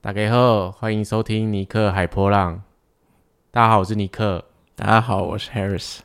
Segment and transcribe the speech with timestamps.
[0.00, 2.62] 大家好，欢迎收听尼克海波浪。
[3.50, 4.44] 大家好，我是尼克。
[4.76, 5.98] 大家好，我是 Harris。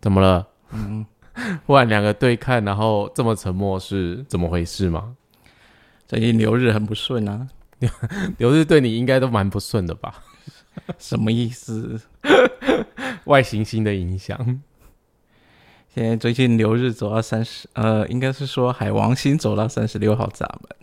[0.00, 0.48] 怎么了？
[0.70, 1.04] 嗯，
[1.66, 5.14] 忽然两个对看，然后这么沉默，是怎么回事吗？
[6.06, 7.48] 最近流日很不顺啊，
[8.38, 10.24] 流日对你应该都蛮不顺的吧？
[10.98, 12.00] 什么意思？
[13.24, 14.62] 外行星的影响。
[15.94, 20.81] 现在最近流日走到三十，呃，应该是说海王星走到三十六号闸门，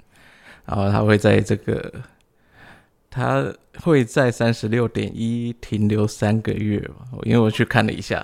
[0.70, 1.92] 然后它会在这个，
[3.10, 7.08] 它会在三十六点一停留三个月吧？
[7.24, 8.24] 因为我去看了一下，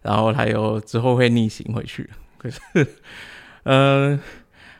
[0.00, 2.08] 然后它有之后会逆行回去。
[2.38, 2.60] 可是，
[3.64, 4.18] 呃，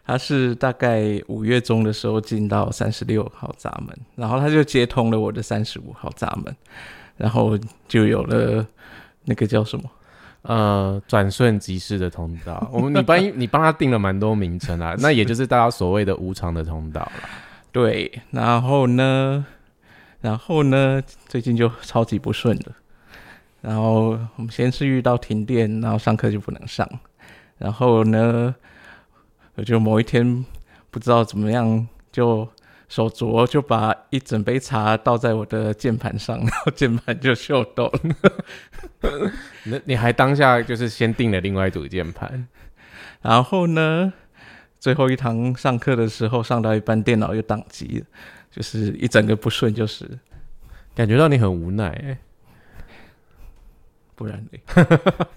[0.07, 6.57] 他是大概五月中的时候进到三十六号闸门，然后他就接通了我的三十五号闸门，
[7.19, 8.67] 然后就有了
[9.25, 9.91] 那个叫什么？
[10.45, 17.13] 呃，转瞬即逝的通道， 我们你帮你帮他定了蛮多名称啊， 那也就是大家所谓的无常的通道了。
[17.73, 19.45] 对，然后呢，
[20.21, 22.73] 然后呢，最近就超级不顺的。
[23.63, 26.87] 然后我们先是遇到停电，然后上课就不能上。
[27.57, 28.55] 然后呢，
[29.55, 30.45] 我就某一天
[30.91, 32.47] 不知道怎么样就。
[32.95, 38.01] 手镯就把一整杯茶倒在我的键盘上，然后键盘就锈掉了。
[39.67, 42.47] 那你还当下就是先订了另外一组键盘，
[43.21, 44.13] 然后呢，
[44.79, 48.07] 最后一堂上课的时候上到一半，电脑又宕机了，
[48.49, 50.09] 就是一整个不顺，就是
[50.95, 52.19] 感觉到你很无奈哎，
[54.15, 54.61] 不然嘞。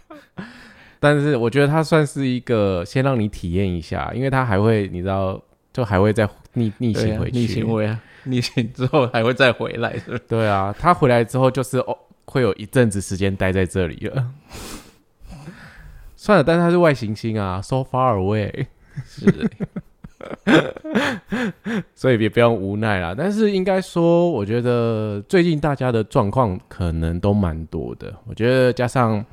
[0.99, 5.41] 但是我觉得它算是一个先让你体验一下，因为它还会你知道。
[5.73, 6.27] 就还会再
[6.57, 10.19] 逆逆行回去，逆行回啊， 逆行之后还会再回来，是不是？
[10.27, 14.31] 对啊，他回来之后就是哦，会有一阵子时间待在这里了。
[16.17, 18.65] 算了，但是他是外行星啊，so far away，
[19.05, 19.49] 是，
[21.93, 23.13] 所以也不用无奈啦。
[23.15, 28.11] 但是应该说，我觉得最近大家的状况可能都蛮多的。
[28.25, 29.23] 我觉得加上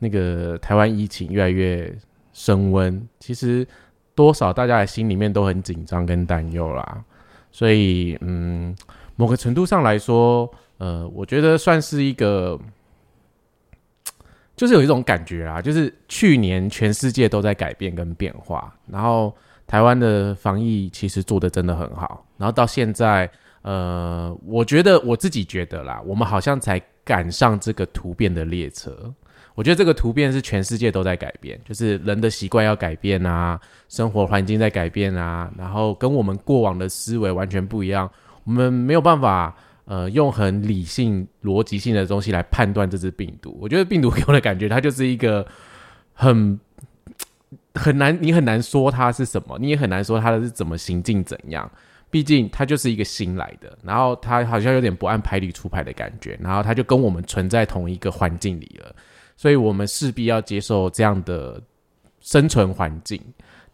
[0.00, 1.96] 那个台湾疫情越来越
[2.32, 3.64] 升温，其实。
[4.14, 7.02] 多少大家的心里面都很紧张跟担忧啦，
[7.50, 8.74] 所以嗯，
[9.16, 10.48] 某个程度上来说，
[10.78, 12.58] 呃，我觉得算是一个，
[14.56, 19.34] 就是有一种感觉啊，就是去年全世界都在改变跟变化，然后
[19.66, 23.28] 台湾的防疫其实做的真的很好，然后到现在，
[23.62, 29.12] 呃，我觉得我自己觉得啦，我们好像才赶上这个突变的列车。
[29.54, 38.10] 我觉得这个突变是全世界都在改变，就是人的习惯要改变啊，生活环境在改变啊，然后跟我们过往的思维完全不一样。
[38.42, 43.56] 我们没有办法呃用很理性、逻辑性的东西来判断这只病毒。
[43.60, 45.46] 我觉得病毒给我的感觉，它就是一个
[46.12, 46.58] 很
[47.74, 51.70] 很难，你很难说它是什么，你也很难说它的是怎么行进怎样。
[52.10, 58.94] 毕竟它就是一个新来的，然后它好像有点不按牌理出牌的感觉，然后它就跟我们存在同一个环境里了。
[59.36, 61.60] 所以我们势必要接受这样的
[62.20, 63.20] 生存环境。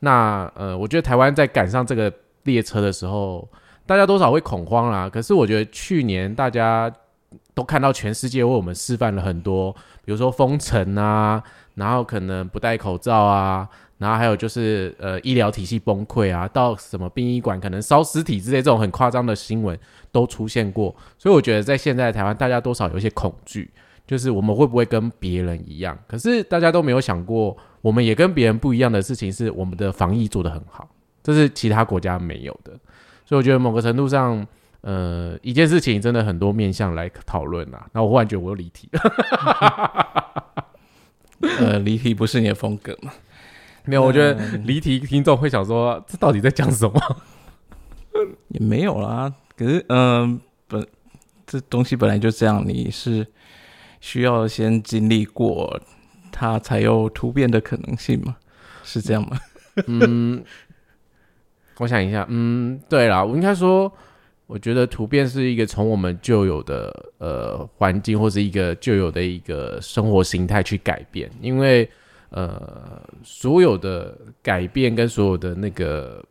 [0.00, 2.12] 那呃，我觉得台湾在赶上这个
[2.44, 3.47] 列车的时候，
[3.84, 5.09] 大家多少会恐慌啦。
[5.10, 6.91] 可是我觉得去年大家
[7.53, 9.71] 都看到全世界为我们示范了很多，
[10.04, 11.43] 比如说封城啊，
[11.75, 19.78] 然后可能不戴口罩啊，然后还有就是呃医疗体系崩溃啊，到什么殡仪馆可能烧尸体之类这种很夸张的新闻
[20.10, 20.97] 都出现过。
[21.19, 23.71] 所以我觉得在现在台湾，大家多少有一些恐惧。
[24.10, 25.97] 就是我们会不会跟别人一样？
[26.09, 30.88] 可是大家都没有想过，我们也跟别人不一样的事情是，我们的防疫做得很好，
[31.22, 32.72] 这是其他国家没有的。
[33.25, 34.44] 所以我觉得某个程度上，
[34.81, 37.87] 呃，一件事情真的很多面向来讨论啊。
[37.93, 39.00] 那我忽然觉得我又离题了。
[41.60, 43.12] 呃，离题不是你的风格吗？
[43.84, 44.34] 没有，我觉得
[44.65, 47.00] 离题听众会想说，这到底在讲什么？
[48.48, 49.32] 也没有啦。
[49.56, 50.84] 可是，嗯，本
[51.47, 53.25] 这东西本来就这样，你是。
[54.00, 55.80] 需要先经历过，
[56.32, 58.36] 它才有突变的可能性吗？
[58.82, 59.38] 是这样吗？
[59.86, 60.42] 嗯，
[61.76, 63.92] 我想一下，嗯，对啦，我应该说，
[64.47, 71.88] 我觉得突变是一个从我们旧有的呃环境或者一个旧有的一个生活形态去改变，因为
[72.30, 76.24] 呃，所有的改变跟所有的那个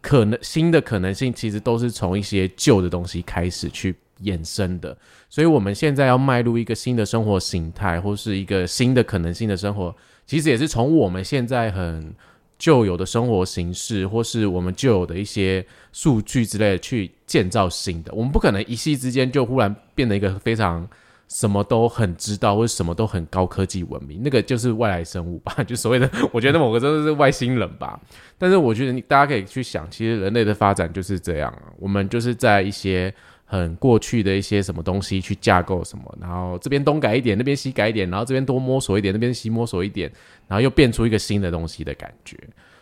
[0.00, 3.94] 可能新的可能性，其实都是从一些旧的东西开始去。
[4.22, 4.96] 衍生的，
[5.34, 9.92] 所以我们现在要迈入一个新的生活形态，或是一个新的可能性的生活，
[10.24, 12.14] 其实也是从我们现在很
[12.56, 18.14] 旧有的生活形式，或是我们旧有的一些数据之类的去建造新的。
[18.14, 20.88] 我们不可能一夕之间就忽然变得一个非常
[21.26, 28.00] 什么都很知道，或者什么都很高科技文明，那个就是外来生物吧， 就所谓的，我觉得某个真的是外星人吧。
[28.38, 33.12] 但是我觉得你大家可以去想，其实人类的发展就是这样，我们就是在一些
[33.54, 40.10] 很过去的一些什么东西去架构什么，然后这边东改一点，那边西改一点，然后这边多摸索一点，那边西摸索一点，
[40.48, 42.36] 然后又变出一个新的东西的感觉。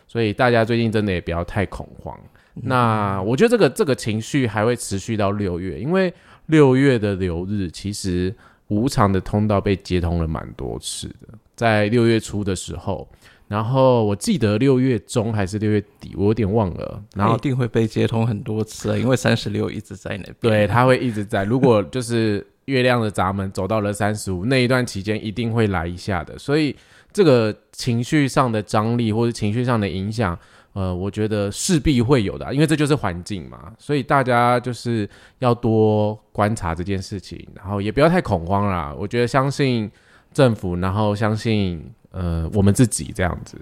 [0.07, 2.17] 所以大家最近真的也不要太恐慌。
[2.53, 6.13] 那我觉得这个这个情绪还会持续到六月，因为
[6.47, 8.33] 六月的流日其实
[8.67, 13.07] 无常的通道被接通了蛮多次的，在六月初的时候，
[13.47, 17.03] 然后我记得六月中还是六月底，我有点忘了。
[17.15, 20.35] 然后一定会被接通很多次，因为三十六一直在那边。
[20.41, 21.43] 对，它会一直在。
[21.43, 26.37] 如果就是月亮的闸门走到了三十五那一段期间，一定会来一下的。
[26.39, 26.75] 所以
[27.11, 30.37] 这个情绪上的张力或者情绪上的影响。
[30.73, 35.07] 呃，我觉得势必会有的，因为这就是环境嘛，所以大家就是
[35.37, 38.91] 要多观察这件事情，然后也不要太恐慌啦。
[38.97, 39.87] 我觉得相信
[40.33, 41.79] 政府，然后相信
[42.13, 43.57] 呃我们自己这样子，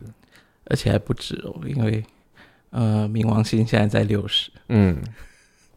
[0.66, 2.04] 而且还不止哦，因为
[2.70, 5.02] 呃冥王星现在在六十，嗯，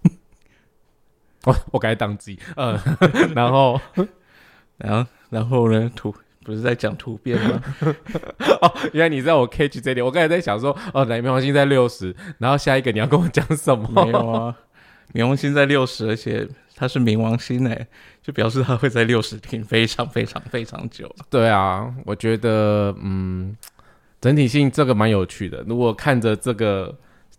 [1.44, 2.78] 我我该当机， 嗯，
[3.34, 3.80] 然后
[4.76, 6.14] 然后然后呢土。
[6.44, 7.58] 不是在讲突变吗？
[8.60, 10.04] 哦，原来你知道我 catch 这点。
[10.04, 13.88] 我刚才在想说，哦，冥王星在六十，然后下一个你要跟我讲什么？
[14.04, 14.54] 没有啊，
[15.12, 17.86] 冥王星在六十，而且它是冥王星诶，
[18.22, 21.14] 就表示它会在六十停非常非常非常久。
[21.28, 23.56] 对啊，我觉得嗯，
[24.20, 25.62] 整体性这个蛮有趣的。
[25.66, 26.96] 如果看着这个。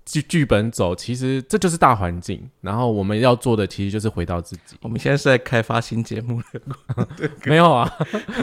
[0.08, 2.48] 剧剧本走，其实这就是大环境。
[2.62, 4.78] 然后我们要做的，其实就是回到自己。
[4.84, 6.40] 我们现在是在开发新节目
[7.44, 7.92] 没有啊？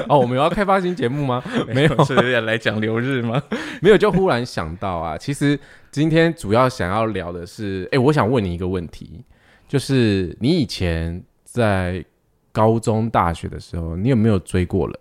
[0.09, 1.41] 哦，我们要开发新节目吗？
[1.73, 3.41] 没有，是要来讲留日吗？
[3.81, 5.57] 没有，就忽然想到啊，其实
[5.93, 9.23] 今天主要想要聊的是，哎，我想问你一个问题，
[9.69, 12.03] 就是你以前在
[12.51, 14.99] 高中、大学的时候，你有没有追过人？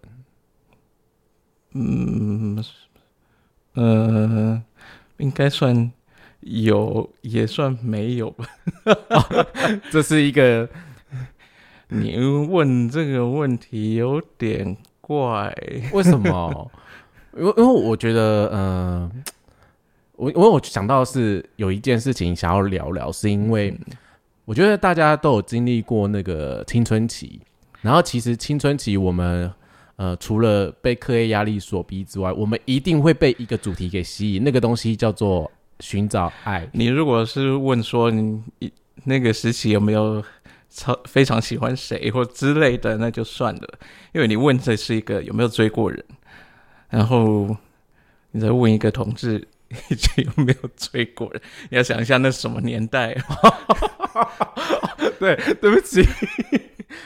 [1.74, 2.64] 嗯，
[3.74, 4.62] 呃，
[5.18, 5.92] 应该算。
[6.42, 8.48] 有也算没有吧，
[9.92, 10.68] 这是一个
[11.90, 15.56] 你问这个问题有点怪，
[15.94, 16.72] 为什么？
[17.38, 19.24] 因为因为我觉得，嗯，
[20.22, 23.76] 我我我想到是有一件事情想要聊聊，是因为
[24.46, 27.42] 我觉得大家都有经历过那个青春期，
[27.82, 29.52] 然后其实青春期我们
[29.96, 35.52] 呃除了被课业压力所逼之外，我们一定会被一个主题给吸引，那个东西叫做。
[35.84, 36.70] 寻找爱。
[36.74, 38.40] 你如果是问说你
[39.06, 40.24] 那个时期有没有
[40.70, 43.68] 超非常喜欢谁或之类的，那就算了，
[44.14, 46.06] 因为你问这是一个有没有追过人，
[46.88, 47.58] 然后
[48.30, 49.48] 你再问一个同志
[50.24, 53.16] 有没有追过人，你要想一下那什么年代。
[55.20, 56.06] 对， 对不起。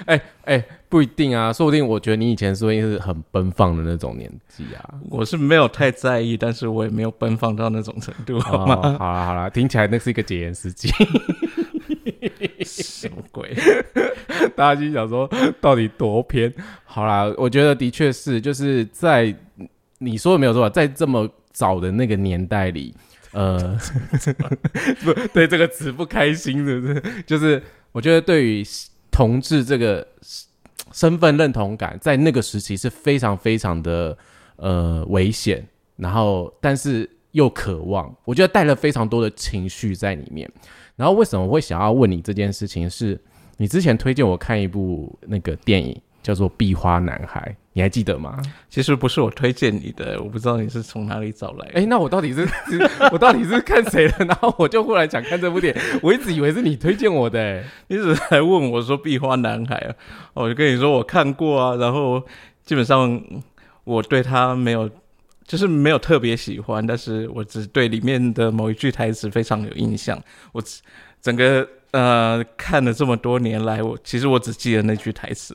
[0.06, 4.96] 哎哎，不一定啊，说不定我觉得你以前说应是很奔放的那种年纪啊。
[5.10, 8.98] 我是没有太在意，但是我也没有奔放到那种程度，好吗？
[8.98, 10.92] 好啦好了，听起来那是一个解严时机。
[12.66, 13.56] 什么鬼？
[14.56, 15.30] 大家就想说
[15.62, 16.52] 到底多偏？
[16.84, 19.34] 好啦，我觉得的确是，就是在
[20.00, 22.94] 你说的没有错，在这么早的那个年代里，
[23.32, 23.80] 呃，
[25.02, 27.24] 不对这个词不开心，是不是？
[27.26, 28.64] 就是我觉得对于。
[29.12, 30.06] 同志这个
[30.92, 34.18] 身份认同感，在那个时期是非常非常的
[34.58, 35.66] 呃危险，
[35.96, 40.52] 然后但是又渴望，我觉得带了非常多的情绪在里面。
[40.98, 42.90] 然后为什么会想要问你这件事情？
[42.90, 43.18] 是
[43.56, 45.98] 你之前推荐我看一部那个电影。
[46.22, 48.42] 叫做壁花男孩，你还记得吗？
[48.70, 51.70] 其实不是我推荐你的，我不知道你是从哪里找来。
[51.74, 52.48] 哎，那我到底是
[53.12, 54.24] 我到底是看谁的？
[54.24, 57.62] 然后我就忽然想看这部电影，我一直以为是你推荐我的。
[57.88, 59.94] 你只是来问我说壁花男孩啊，
[60.36, 61.76] 我就跟你说我看过啊。
[61.76, 62.24] 然后
[62.64, 63.22] 基本上
[63.84, 64.90] 我对他没有，
[65.46, 70.18] 就是没有特别喜欢，但是我只对里面的某一句台词非常有印象。
[70.54, 70.64] 我
[71.22, 75.54] 整个呃看了这么多年来，我其实我只记得那句台词。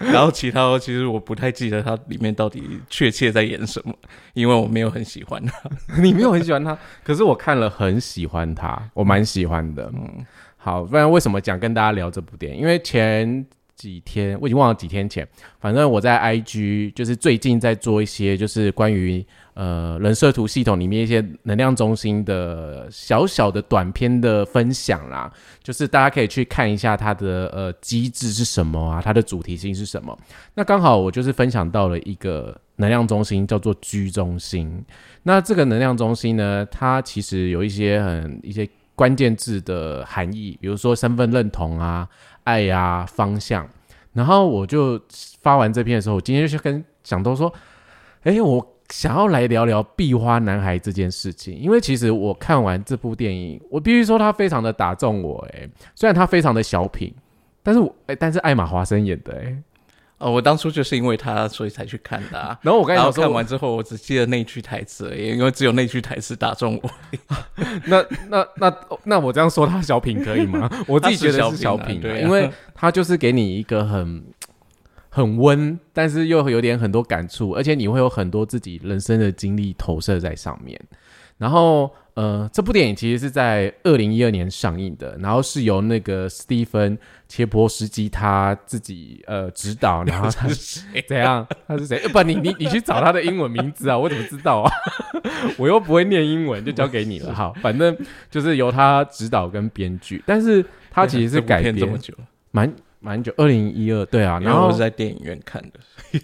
[0.12, 3.94] 然后其他其实我不太记得它里面到底确切在演什么，
[4.32, 5.70] 因为我没有很喜欢他。
[6.00, 9.90] 你没有很喜欢他，可是我看了很喜欢他，我蛮喜欢的。
[9.92, 10.24] 嗯，
[10.56, 12.60] 好，不然为什么讲跟大家聊这部电影？
[12.60, 13.44] 因为前
[13.80, 15.26] 几天我已经忘了几天前，
[15.58, 19.24] 反正我在 IG 就是最近在做一些就是关于。
[19.54, 25.30] 呃，人设图系统里面一些能量中心的小小的短片的分享啦，
[25.62, 30.16] 就是大家可以去看一下它的呃机制是什么啊，它的主题性是什么。
[30.54, 34.82] 那刚好我就是分享到了一个能量中心，叫做居中心。
[35.24, 42.08] 那这个能量中心呢，它其实有一些很一些关键字的含义，比如说身份认同啊、
[42.44, 43.68] 爱呀、方向。
[44.12, 45.00] 然后我就
[45.40, 47.52] 发完这篇的时候，我今天就去跟蒋都说，
[48.22, 57.14] 哎，我想要来聊聊壁花男孩这件事情，因为其实我看完这部电影，我必须说他非常的打中我，哎，虽然他非常的小品，
[57.62, 59.56] 但是我哎，但是艾玛华生演的，哎。
[60.20, 62.38] 哦，我当初就是因为他，所以才去看的。
[62.62, 66.90] 然后我刚才看完之后，我只记得那句台词，因为只有那句台词打中我。
[67.86, 70.70] 那那那那我这样说他小品可以吗？
[70.86, 74.22] 我自己觉得是小品，对，因为他就是给你一个很
[75.08, 80.78] 很温，但是又有点很多感触，而且你会有很多自己人生的经历投射在上面，
[81.38, 81.90] 然后。
[82.14, 86.98] 呃，这部电影其实是在二零一二年上映的，然后是由那个斯蒂芬
[87.28, 91.46] 切波斯基他自己呃指导，然后他是怎样？
[91.66, 91.98] 他是谁？
[92.08, 93.96] 不，你你你去找他的英文名字啊！
[93.96, 94.70] 我怎么知道啊？
[95.56, 97.32] 我又不会念英文，就交给你了。
[97.32, 97.96] 好，反正
[98.30, 102.12] 就是由他指导跟编剧，但是他其实是改编这么久，
[102.50, 106.20] 蛮蛮久，二零一二对啊，然后我是在电影院看的，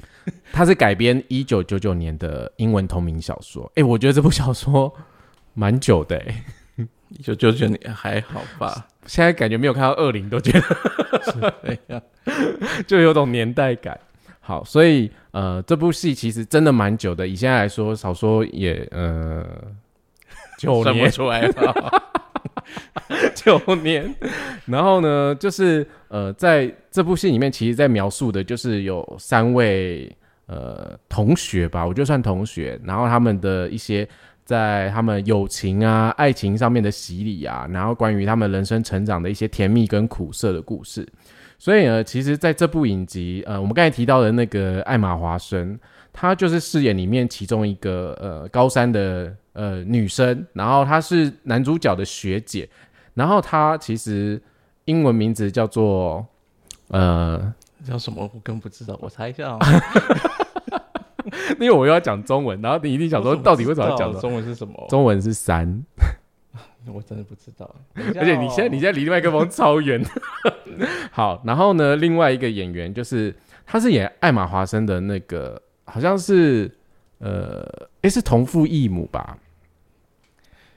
[0.52, 3.70] 他是改编一九九九年的英文同名小说。
[3.76, 4.92] 哎，我觉得这部小说。
[5.58, 6.22] 蛮久的，
[7.24, 8.86] 就就觉得还好吧。
[9.06, 12.02] 现在感觉没有看到二零，都觉得
[12.86, 13.98] 就有种年代感。
[14.40, 17.26] 好，所以呃，这部戏其实真的蛮久的。
[17.26, 19.46] 以现在来说，少说也呃
[20.58, 22.02] 九年出来了，
[23.34, 24.14] 九年。
[24.66, 30.14] 然后呢，就是呃，在这部戏里面，其实在描述的就是有三位
[30.46, 34.06] 呃同学吧，我就算同学，然后他们的一些。
[34.46, 41.06] 在他们友情啊、爱情上面的洗礼啊，然后关于他们人生成长的一些甜蜜跟苦涩的故事。
[41.58, 45.76] 所以呢，其实在这部影集，呃，我们刚才提到的那个艾玛华生，
[46.12, 52.68] 她就是饰演里面其中一个呃高三的呃女生，然后她是男主角的学姐，
[53.14, 54.40] 然后她其实
[54.84, 56.24] 英文名字叫做
[56.88, 58.30] 呃叫什么？
[58.32, 59.58] 我更不知道，我猜一下。
[61.60, 64.86] 因为我又要讲中文，然后你一定想说，到底为什么要讲中文是什么？
[64.88, 65.84] 中文是三，
[66.92, 67.74] 我真的不知道。
[67.94, 70.04] 而且你现在你现在离麦克风超远。
[71.10, 73.34] 好，然后呢，另外一个演员就是
[73.64, 76.70] 他是演艾玛华生的那个，好像是
[77.18, 77.66] 呃，
[78.02, 79.38] 诶，是同父异母吧？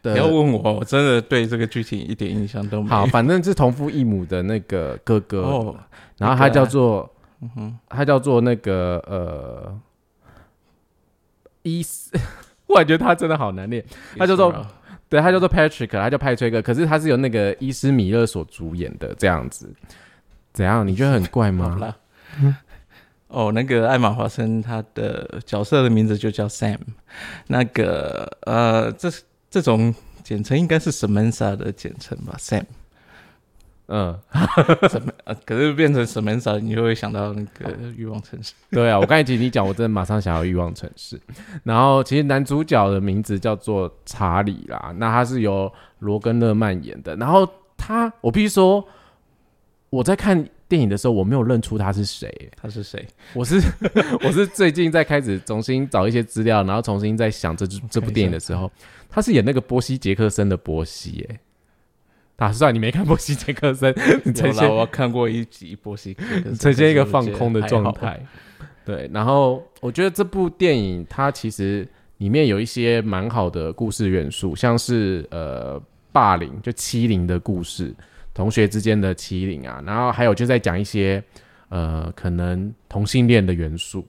[0.02, 2.96] 不要问我，我真的对这个剧情一点印象都没有。
[2.96, 5.76] 好，反正是同父异母的那个哥哥，哦、
[6.18, 7.12] 然后他叫做，
[7.42, 9.80] 嗯哼，他叫做那个呃。
[11.70, 12.12] 伊斯，
[12.68, 13.84] 我感觉他真的好难念。
[14.18, 14.66] 他叫做，
[15.08, 16.62] 对他叫做 Patrick，他叫派崔克。
[16.62, 19.72] 可是他是由那个伊斯米勒所主演的这样子。
[20.52, 20.86] 怎样？
[20.88, 21.96] 你觉得很怪吗？
[23.28, 26.80] 哦，那个艾玛华森，他的角色的名字就叫 Sam。
[27.48, 29.08] 那个呃，这
[29.52, 32.66] 这种简称应该是 Samantha 的简称吧？Sam。
[33.92, 34.16] 嗯，
[34.88, 35.12] 什么？
[35.46, 38.54] 可是变成什么色，你就会想到那个欲望城市。
[38.70, 41.20] 对啊，我刚才其实你讲，我真的马上想要欲望城市。
[41.66, 47.16] 然后其实男主角的名字叫做查理啦，那他是由罗根勒曼演的。
[47.16, 48.88] 然后他，我必须说，
[49.90, 52.32] 我在看电影的时候，我没有认出他是谁。
[52.62, 53.04] 他是谁？
[53.34, 53.60] 我是
[54.24, 58.72] 我是最近在开始重新找一些资料，然后重新在想这这部电影的时候，
[59.10, 61.40] 他是演那个波西杰克森的波西，哎。
[62.40, 63.94] 打算你没看波西杰克森，
[64.26, 68.26] 有啦，我看过一集波西杰克森，呈现一个放空的状态。
[68.86, 71.86] 对，然后我觉得这部电影它其实
[72.18, 75.80] 里面有一些蛮好的故事元素，像是呃
[76.14, 77.94] 霸凌就欺凌的故事，
[78.34, 81.22] 同学之间的欺凌啊，然后还有就在讲一些
[81.68, 84.08] 呃可能同性恋的元素，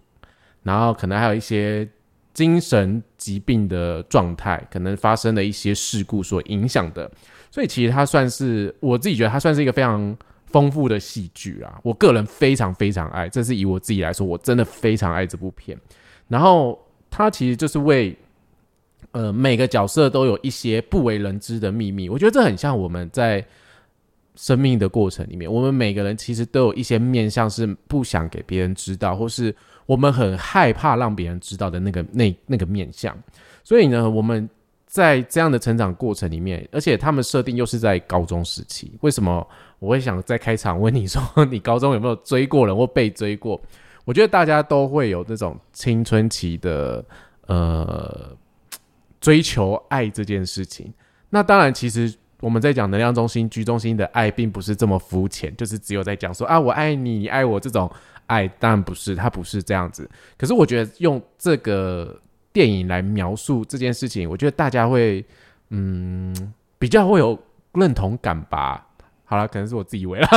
[0.62, 1.86] 然后可能还有一些
[2.32, 7.10] 精神疾病的状态，可能发生的一些事故所影响的。
[7.50, 10.16] 所以其实它算是我自己觉得它算是一个非常
[10.46, 15.76] 丰富的戏剧啊，我个人非常非常爱，这是以我自己来说，我真的非常爱这部片。
[16.28, 16.78] 然后
[17.10, 18.16] 它其实就是为
[19.12, 23.44] 呃每个角色都有一些不为人知的秘密，我觉得这很像我们在
[24.36, 29.54] 生命的过程里面，我们每个人其实都有一些面相是不想给别人知道，或是
[29.86, 33.16] 我们很害怕让别人知道的那个那那个面相。
[33.64, 34.48] 所以呢，我们。
[34.90, 39.46] 在这样的成长过程里面，而且他们设定又是在高中时期，为什么
[39.78, 43.58] 我会想在开场问你说，你高中有没有追过人或被追过？
[44.04, 47.04] 我觉得大家都会有那种青春期的
[47.46, 48.36] 呃
[49.20, 50.92] 追求爱这件事情。
[51.28, 57.88] 那当然，其实我们在讲能量中心、居中心的爱，并不是这么肤浅，就是只有在讲说啊，我爱你，你爱我这种
[58.26, 60.10] 爱，当然不是，它不是这样子。
[60.36, 62.20] 可是我觉得用这个。
[62.52, 65.24] 电影来描述这件事情，我觉得大家会
[65.70, 67.38] 嗯比较会有
[67.74, 68.86] 认同感吧。
[69.24, 70.28] 好啦，可能是我自以为啦，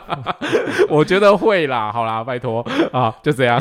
[0.90, 1.90] 我觉得会啦。
[1.90, 2.60] 好啦，拜托
[2.92, 3.58] 啊，就这样。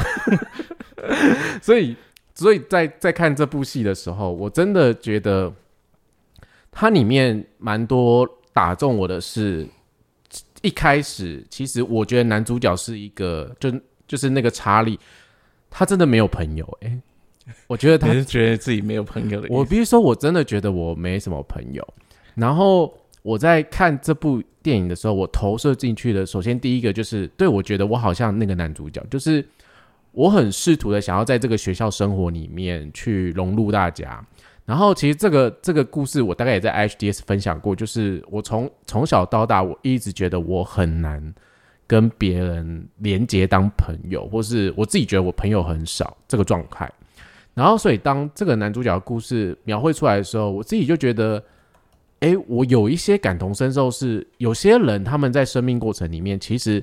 [1.63, 1.95] 所以，
[2.36, 5.50] 所以在在看这部戏的时候，我真的觉得
[6.71, 9.65] 它里面蛮多打中我的是，
[10.62, 13.71] 一开始其实我觉得男主角是一个，就
[14.09, 15.00] 就是那个查理，
[15.69, 17.00] 他真的没有朋友哎、
[17.67, 19.47] 我觉得他是觉得自己没有朋友的？
[19.49, 21.87] 我必须说，我真的觉得我没什么朋友。
[22.35, 29.45] 然后我在看这部电影的时候，我投射进去的，首先第一个就是，对我觉得我好像那个男主角，就是
[30.11, 34.25] 我很试图的想要在这个学校生活里面去融入大家。
[34.65, 41.33] 然后其实这个这个故事，我大概也在 HDS 分享过，就是我从从小到大，我一直觉得我很难
[41.87, 46.87] 跟别人连接当朋友，或是我自己觉得我朋友很少这个状态。
[47.59, 51.43] 然后，所以当这个男主角的故事描绘出来的时候，我自己就觉得，
[52.21, 56.81] 哎，我有一些感同身受是，有些人他们在生命过程里面，其实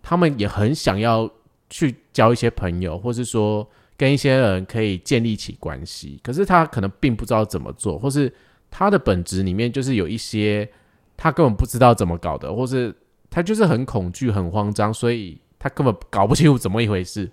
[0.00, 1.28] 他们也很想要
[1.68, 8.32] 去交一些朋友，或是说跟一些人可以建立起关系，可是他可能并不知道怎么做，或是
[8.70, 10.68] 他的本质里面就是有一些
[11.16, 12.94] 他根本不知道怎么搞的，或是
[13.28, 17.28] 他就是很恐惧、很慌张，所以他根本搞不清楚怎么一回事。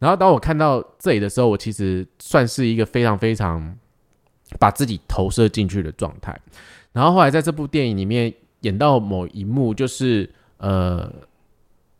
[0.00, 3.76] 然后当我看到这里的时候，我其实算是一个非常非常
[4.58, 6.36] 把自己投射进去的状态。
[6.92, 11.08] 然后后来在这部电影里面演到某一幕，就是呃，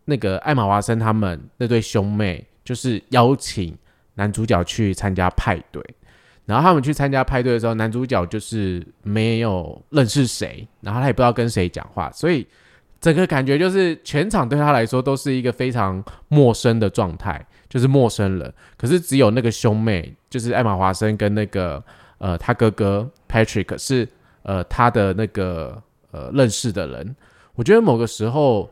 [0.07, 3.77] 那个艾玛华森他们那对兄妹，就是邀请
[4.15, 5.81] 男主角去参加派对。
[6.47, 12.45] 然后他们去参加派对的时候，男主角就是没有认识谁，然后他也不知道跟谁讲话，所以
[13.01, 17.47] 整个感觉就是全场对他来说都是一个非常陌生的状态。
[17.71, 21.81] 就是陌生人，可是只有那个兄妹，就是艾玛华森跟那个
[22.19, 24.07] 呃他哥哥 Patrick 是
[24.43, 27.15] 呃他的那个呃认识的人。
[27.55, 28.69] 我觉得某个时候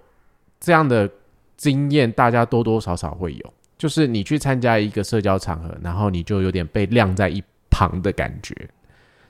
[0.59, 1.09] 这样的
[1.57, 7.41] 经验大家多多少少会有，就是你去参加一个社交场合，然后你就有点被晾在一
[7.71, 8.53] 旁的感觉，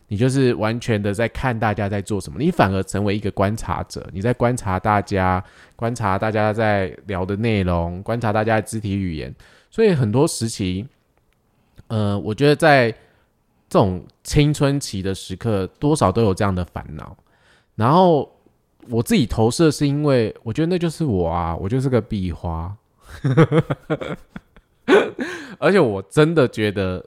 [0.07, 5.45] 你就是完全的在看大家在做什么，你反而成为一个观察者，你在观察大家，
[5.77, 9.35] 观察大家在聊的内容，观察大家的肢体语言。
[9.71, 10.87] 所以很多时期，
[11.89, 12.91] 呃，我觉得在
[13.69, 17.17] 这种青春期的时刻，多少都有这样的烦恼。
[17.77, 18.31] 然后
[18.89, 22.75] 我自己投射，是因为我觉得那就是我啊，我就是个壁花。
[25.59, 27.05] 而且我真的觉得，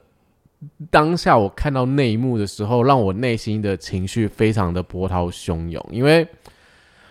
[0.90, 5.84] 当下我看到那一幕的时候，让我内心的情绪非常的波涛汹涌。
[5.90, 6.26] 因为，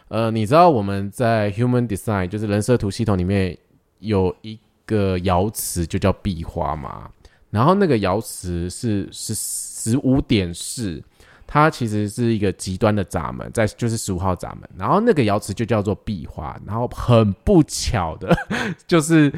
[0.07, 3.57] 呃，你知道我们在 Human Design 就是人设图系统里面
[3.99, 7.09] 有一个瑶池就叫壁花嘛，
[7.49, 11.01] 然后那个瑶池是是十五点四，
[11.47, 18.35] 它其实是一个极端的闸门，在就是十五号闸门，然后那个瑶池就叫做壁花，然后很不巧的，
[18.87, 19.31] 就是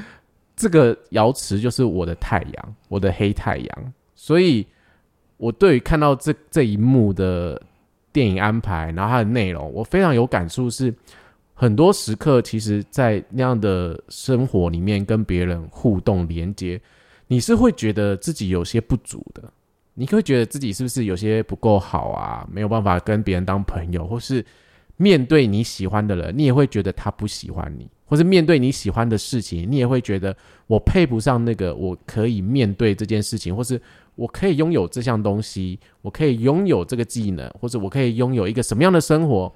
[0.55, 4.65] 这个瑶池就是我的太阳，我的黑太阳，所以
[5.37, 7.61] 我对于看到这这一幕的
[8.11, 10.93] 电影安排，然后它的内容，我非常有感触是。
[11.63, 16.77] 很多时刻，其实，在那样的生活里面，跟别人互动连接，
[17.25, 19.41] 你是会觉得自己有些不足的，
[19.93, 22.45] 你会觉得自己是不是有些不够好啊？
[22.51, 24.45] 没有办法跟别人当朋友，或是
[24.97, 30.35] 面对你喜欢的人，你也会觉得他不喜欢你，或是面对你喜欢的事情，你也会觉得
[30.67, 33.81] 我配不上那个我可以面对这件事情，或是
[34.15, 39.49] 我可以拥有这项东西，我可以拥有这个技能，或者我可以拥有一个什么样的生活。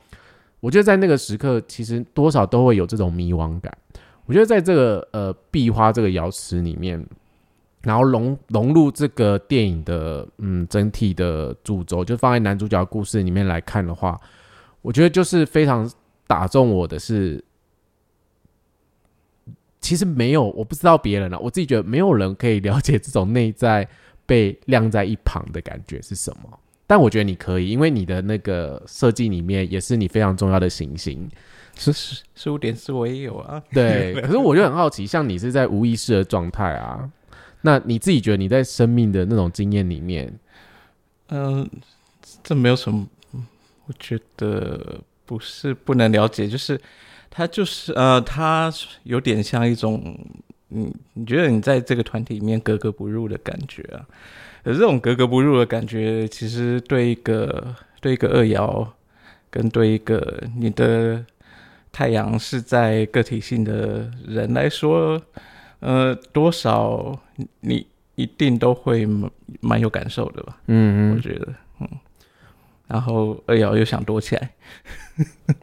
[0.60, 3.76] 我觉得在那个时刻，其实多少都会有这种迷惘感。
[4.26, 7.06] 我觉得在这个呃壁花这个瑶池里面，
[7.84, 14.20] 然后融融入这个电影的嗯整体的主轴，就放在男主角故事里面来看的话，
[14.82, 15.90] 我觉得就是非常
[16.26, 17.42] 打中我的是，
[19.80, 23.88] 其实没有我不知道别人了、啊，我自己觉得没有人可以了解这种内在
[24.26, 26.60] 被晾在一旁的感觉是什么。
[26.88, 31.30] 但我觉得你可以，因为你的那个设计里面也是你非常重要的行星。
[31.76, 33.62] 十十十五点四我也有啊。
[33.72, 37.08] 对，可是我就很好奇，像你是在无意识的状态啊，
[37.62, 40.34] 那你自己觉得你在生命的那种经验里面，
[41.28, 41.70] 嗯、呃，
[42.42, 43.06] 这没有什么，
[43.86, 46.80] 我觉得不是不能了解，就是
[47.30, 48.74] 它就是呃，它
[49.04, 50.18] 有点像一种，
[50.70, 54.08] 嗯，你觉得你在这个团体里面格格不入的感觉啊。
[54.74, 58.88] 这种格格不入的感觉，其实对一个对一个二爻，
[59.50, 61.24] 跟对一个你的
[61.92, 65.22] 太阳是在个体性的人来说，
[65.80, 67.18] 呃，多少
[67.62, 69.08] 你一定都会
[69.62, 70.58] 蛮有感受的吧？
[70.68, 71.88] 嗯我觉得，嗯。
[72.88, 74.50] 然后二爻又想躲起来，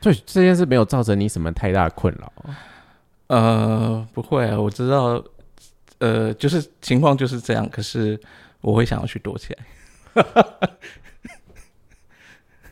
[0.00, 2.32] 所以这件事没有造成你什么太大的困扰。
[3.26, 5.22] 呃，不会啊，我知道，
[6.00, 8.20] 呃，就是情况就是这样，可是
[8.60, 9.64] 我会想要去躲起来，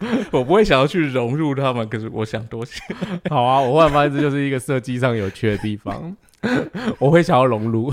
[0.32, 3.20] 我不会想要去融入他们，可是我想躲起来。
[3.30, 6.16] 好啊，我忽然发现这就是一个设计上有趣的地方。
[7.00, 7.92] 我会想要融入，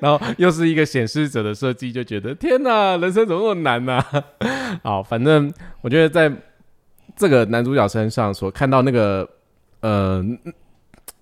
[0.00, 4.04] 然后又是一个显示者的设计，就觉得天哪，人生怎么那么难呢？
[4.84, 5.50] 好，反正
[5.80, 6.30] 我觉得在
[7.16, 9.26] 这个男主角身上所看到那个
[9.80, 10.22] 呃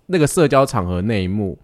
[0.07, 1.57] 那个社交场合那一幕，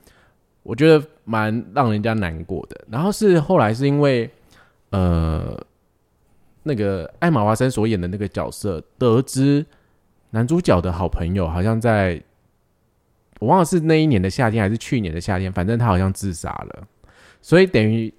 [0.68, 2.78] 我觉得蛮让人家难过的。
[2.90, 4.30] 然后是后来是因为
[4.90, 5.58] 呃
[6.62, 9.64] 那个艾玛华森所演的那个角色得知
[10.30, 12.22] 男主角的好朋友好像在。
[13.40, 16.88] 我忘了是那一年的夏天还是去年的夏天，反正他好像自杀了，
[17.40, 18.12] 所以等于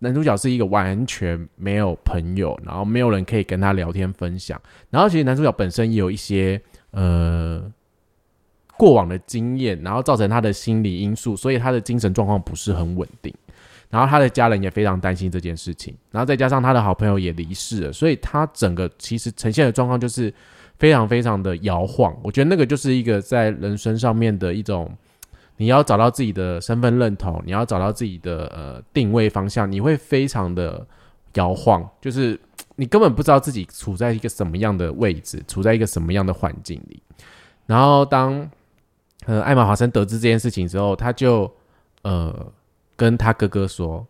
[0.00, 7.72] 男主角是一个完全没有朋友，然后没有人可以跟他聊天分享，然后其实男主角本身也有一些呃
[8.78, 13.34] 过往的经验，然后造成他的心理因素，所以他的精神状况不是很稳定，
[13.90, 20.32] 然后他的家人也非常担心这件事情，然后再加上他的好朋友也离世了，所以他整个其实呈现的状况就是。
[20.78, 24.94] 非常非常的摇晃，我觉得那个就是一个在人生上面的一种，
[25.56, 30.86] 你要找到自己的身份认同，你要找到自己的呃定位方向，你会非常的
[31.36, 32.38] 摇晃，就是
[32.74, 37.02] 你根本不知道自己处在一个什么样的位置，处在一个什么样的环境里。
[37.64, 38.46] 然后当
[39.26, 41.48] 呃艾玛华森得知这件事情之后，他就
[42.02, 42.52] 呃
[42.96, 44.04] 跟他哥哥说，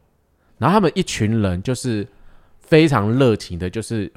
[0.56, 2.06] 然后他们一群人就是
[2.60, 4.10] 非常热情的，就是。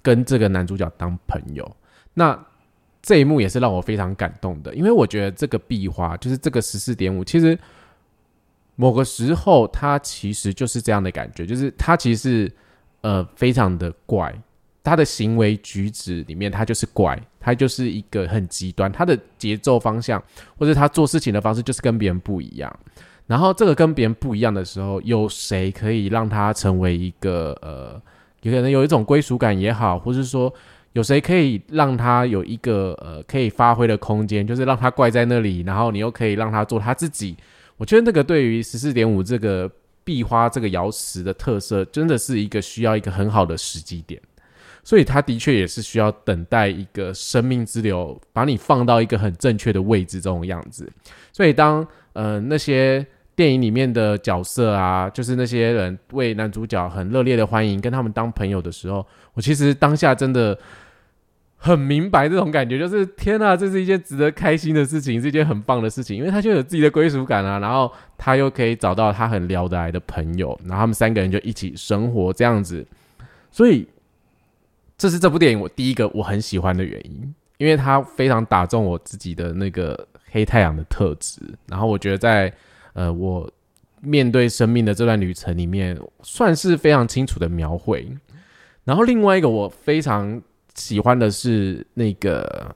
[0.00, 1.76] 跟这个男主角当朋友，
[2.14, 2.46] 那
[3.02, 7.58] 这一幕也是让我非常感动的，因为我觉得这个壁画就是这个十四点五，其实
[8.76, 12.50] 某个时候他其实就是这样的感觉，就是他其实
[13.00, 14.32] 呃非常的怪，
[14.84, 20.22] 他的行为举止里面他就是怪，他就是一个很极端，他的节奏方向
[20.58, 22.78] 或者他做事情的方式就是跟别人不一样，
[23.26, 28.00] 然后这个跟别人不一样的时候，有谁可以让他成为一个呃？
[28.42, 30.52] 有可能有一种归属感也好，或是说
[30.92, 37.36] 有谁可以让他有一个呃可以发挥的空间，就是让他怪在那里，然后你又可以让他做他自己。
[37.76, 39.68] 我觉得那个对于十四点五这个
[40.04, 44.20] 壁花这个瑶池的特色，真的是一个需要一个很好的时机点。
[44.88, 50.90] 所以他的确也是需要等待一个生命之流把你放到一个很正确的位置这种样子。
[51.32, 53.06] 所以当呃那些。
[53.38, 60.58] 电影里面的角色啊，就是那些人为男主角很热烈的欢迎，跟他们当朋友的时候，我其实当下真的
[61.56, 72.84] 很明白这种感觉，就是天呐，这是一件值得开心的事情，是一件很棒的事情，因为他就有自己的归属感啊，然后他又可以找到他很聊得来的朋友，然后他们三个人就一起生活这样子，
[73.52, 73.86] 所以
[74.98, 82.52] 这是这部电影我第一个我很喜欢的原因，因为它非常打中我自己的那个黑太阳的特质，然后我觉得在。
[82.94, 83.48] 呃，我
[84.00, 88.08] 面对生命的这段旅程里面，算是非常清楚的描绘。
[88.82, 90.42] 然后另外一个我非常
[90.74, 92.74] 喜欢的是那个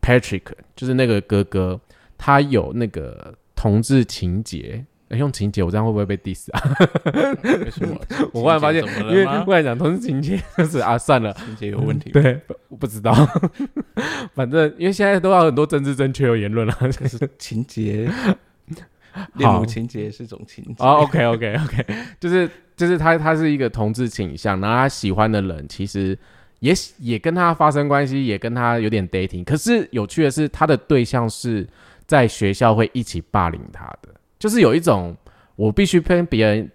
[0.00, 1.78] Patrick，就是那个哥哥，
[2.16, 4.82] 他有那个同志情节。
[5.10, 6.60] 用情节，我这样会不会被 diss 啊？
[7.42, 7.96] 为什么？
[8.32, 12.10] 我忽然发现，因为忽然讲同志情节， 就是啊，算了，情节有问题。
[12.10, 13.14] 对，我不知道。
[14.34, 18.10] 反正因为现在都要很多政治正确的言论了，就是情节。
[19.36, 21.86] 恋母情节是种情节哦，OK OK OK，
[22.20, 26.18] 就是就是他他是一个同志倾向，然后他喜欢的人其实
[26.58, 29.42] 也也跟他发生关系，也跟他有点 dating。
[29.42, 31.66] 可是有趣的是，他的对象是
[32.06, 35.16] 在学校会一起霸凌他的，就是有一种
[35.54, 36.70] 我必须跟别人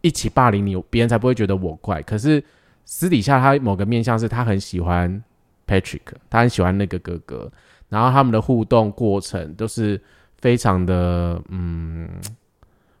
[0.00, 2.00] 一起霸凌你，别人才不会觉得我怪。
[2.02, 2.42] 可是
[2.84, 5.22] 私底下他某个面向是他很喜欢
[5.66, 7.50] Patrick，他很喜欢那个哥哥，
[7.88, 10.00] 然后他们的互动过程都是。
[10.42, 12.08] 非常的，嗯，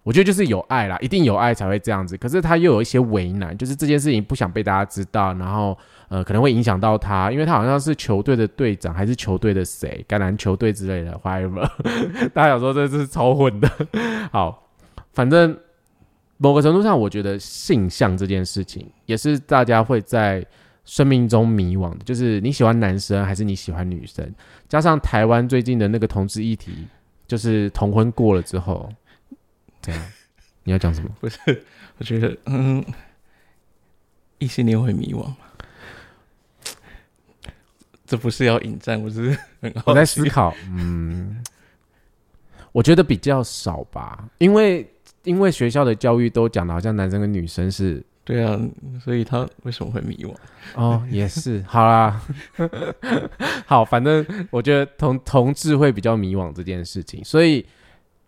[0.04, 2.16] 我觉得就是有爱啦，一定有爱才会这样子。
[2.16, 5.76] 可是他又有一些为难，就是这件事情不想被大家知道，然后
[6.12, 11.66] 呃可能会影响到他，因为他好像是球队的队长，还是球队的谁，橄榄球队之类的，whatever。
[12.34, 13.70] 大家想说这是超混的。
[14.30, 14.68] 好，
[15.14, 15.58] 反正
[16.36, 20.44] 某个程度上，我觉得性向这件事情也是大家会在
[20.84, 24.30] 生命中迷惘的，就是你喜欢男生还是你喜欢女生，
[24.68, 26.86] 加上台湾最近的那个同志议题。
[27.24, 28.92] 就是同婚过了之后，
[29.80, 29.94] 对
[30.64, 31.08] 你要讲什么？
[31.18, 31.64] 不是，
[31.96, 32.84] 我觉得嗯，
[34.38, 35.36] 异性恋会迷惘吗？
[38.12, 39.34] 这不是要引战，我是
[39.86, 40.54] 我在思考。
[40.76, 41.42] 嗯，
[42.70, 44.86] 我觉得比较少吧，因为
[45.24, 48.60] 因为学校的教育都讲的好像男生跟女生是对啊，
[49.02, 50.34] 所以他为什么会迷惘？
[50.74, 52.20] 哦，也是，好啦，
[53.64, 57.64] 好，反正我觉得同同志会比较迷惘这件事情，所以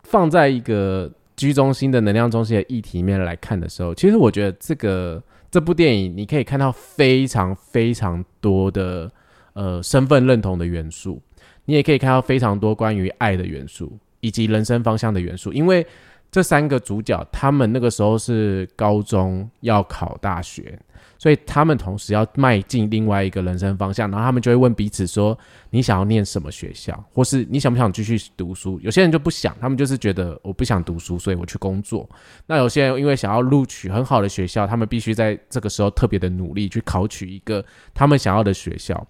[0.01, 5.21] 放在一个居中心的能量中心的议题里面来看的时候，其实我觉得这个
[5.51, 9.11] 这部电影你可以看到非常非常多的
[9.55, 11.19] 呃身份认同的元素，
[11.65, 15.83] 你也可以看到非常多关于爱的元素以及人生方向的元素，因为。
[16.31, 20.77] 这三个主角，他们那个时候是高中要考大学，
[21.17, 25.37] 所以他们同时要迈进另外一个人生方向，然后他们就会问彼此说
[25.71, 27.01] ：“你想要念什么学校？
[27.13, 32.09] 或是你想不想继续读书？”有些人就不想，他们就是觉得我不想读书，所以我去工作。
[32.47, 37.63] 那有些人因为想要录取很好的学校，他们必须在这个时候特别的努力去考取一个
[37.93, 39.07] 他们想要的学校。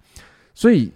[0.55, 0.91] 所以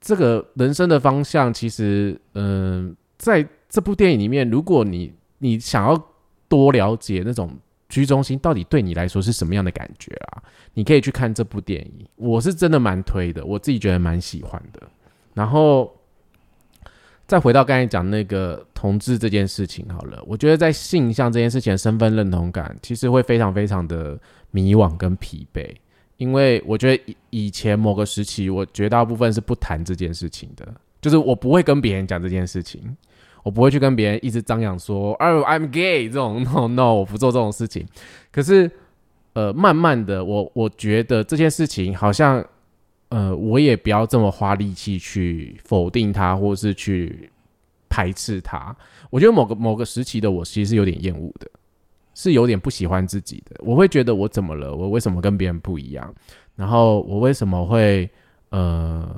[0.00, 6.00] 这个人生的方向，其实，嗯，在这部电影里面，如果你你想要
[6.46, 7.50] 多了解那种
[7.88, 10.42] 居中心到底对你来说是什么样的感觉啊？
[10.74, 14.82] 你可以去看这部电影，我是真的蛮推的，我自己觉得蛮喜欢的。
[15.34, 15.92] 然后
[17.26, 24.18] 再回到刚才讲那个同志这件事情好了，我觉得在性向这件事情身份认同感，其实会非常非常的
[24.50, 25.74] 迷惘跟疲惫，
[26.18, 32.96] 因为我觉得以以前某个时期，我绝大部分是不谈这件事情的，就是我不会跟别人讲这件事情。
[33.44, 37.86] 我不会去跟别人一直张扬说，哦，I'm gay 这种，no no，我不做这种事情。
[38.30, 38.70] 可是，
[39.32, 42.44] 呃，慢慢的，我我觉得这件事情好像，
[43.08, 47.30] 呃，我也不要这么花力气去否定它，或是去
[47.88, 48.76] 排斥它。
[49.08, 51.48] 我觉得某个某个时期的我，其实是有点厌恶的，
[52.18, 53.54] 是有点不喜欢自己的。
[53.60, 54.74] 我会觉得我怎么了？
[54.74, 56.12] 我为什么跟别人不一样？
[56.56, 58.10] 然后我为什么会，
[58.50, 59.08] 呃？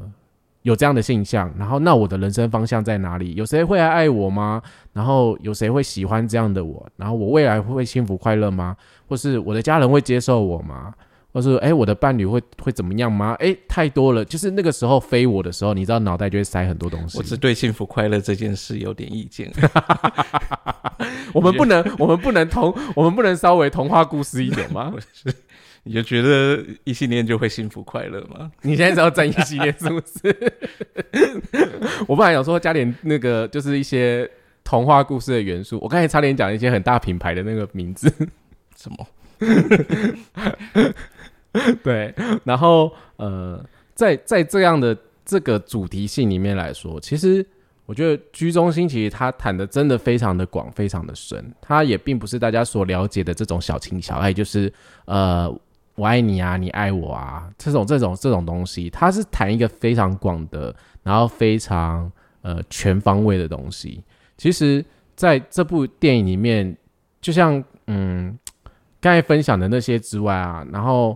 [0.62, 3.34] 有这样的现象，然后那我的人生方向在哪里？
[3.34, 4.60] 有谁会来爱我吗？
[4.92, 6.86] 然后有谁会喜欢这样的我？
[6.96, 8.76] 然后我未来会幸福快乐吗？
[9.08, 10.92] 或是我的家人会接受我吗？
[11.32, 13.36] 或是哎，我的伴侣会会怎么样吗？
[13.38, 17.18] 哎，太多了，就是那个时候飞我的时候，你知道脑袋就会塞很多东西。
[17.18, 19.52] 我只对幸福快乐这件事有点意见。
[21.32, 24.92] 我们不能，我们不能同，我们不能稍微童话故事一点吗？
[25.82, 28.50] 你就觉得异性恋就会幸福快乐吗？
[28.62, 30.52] 你现在是要争异性恋是不是？
[32.06, 34.28] 我本来想说加点那个，就是一些
[34.62, 35.78] 童话故事的元素。
[35.80, 38.12] 我刚才差点讲一些很大品牌的那个名字，
[38.76, 39.06] 什么？
[41.82, 47.44] 对，然后呃，在在这样的这个主题性里面来说，其实
[47.86, 51.52] 我觉得居中心其实他谈的真的非常的广，非常的深。
[51.60, 54.72] 他也并不是大家所了解的这种小情小爱，就是
[55.04, 55.54] 呃。
[55.96, 62.10] 我爱你啊，你爱我啊，这种这种这种东西，它是谈一个非常广的，然后非常
[62.40, 64.02] 呃全方位的东西。
[64.38, 64.82] 其实，
[65.14, 66.74] 在这部电影里面，
[67.20, 68.38] 就像嗯
[68.98, 71.14] 刚才分享的那些之外啊，然后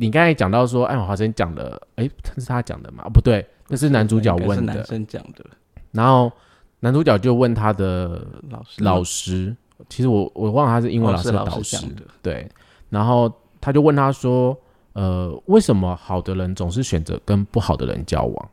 [0.00, 3.04] 你刚才讲到说，艾玛华生讲的，哎，那是他讲的吗？
[3.12, 5.44] 不对，那是男主角问的，男生讲的。
[5.92, 6.32] 然后
[6.80, 9.56] 男主角就问他的老师，老师，
[9.88, 12.48] 其实我我忘了他是英文老师导师的，对，
[12.88, 13.32] 然后。
[13.62, 14.56] 他就问他说
[14.96, 18.50] ：“呃，为什么好的人总是选择跟不好的人交往？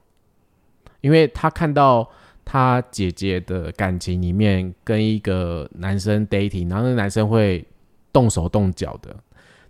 [1.00, 2.06] 因为他看到
[2.44, 7.66] 他姐姐的感情里面跟一个男生 dating，然后那男生会
[8.12, 9.16] 动手动脚的，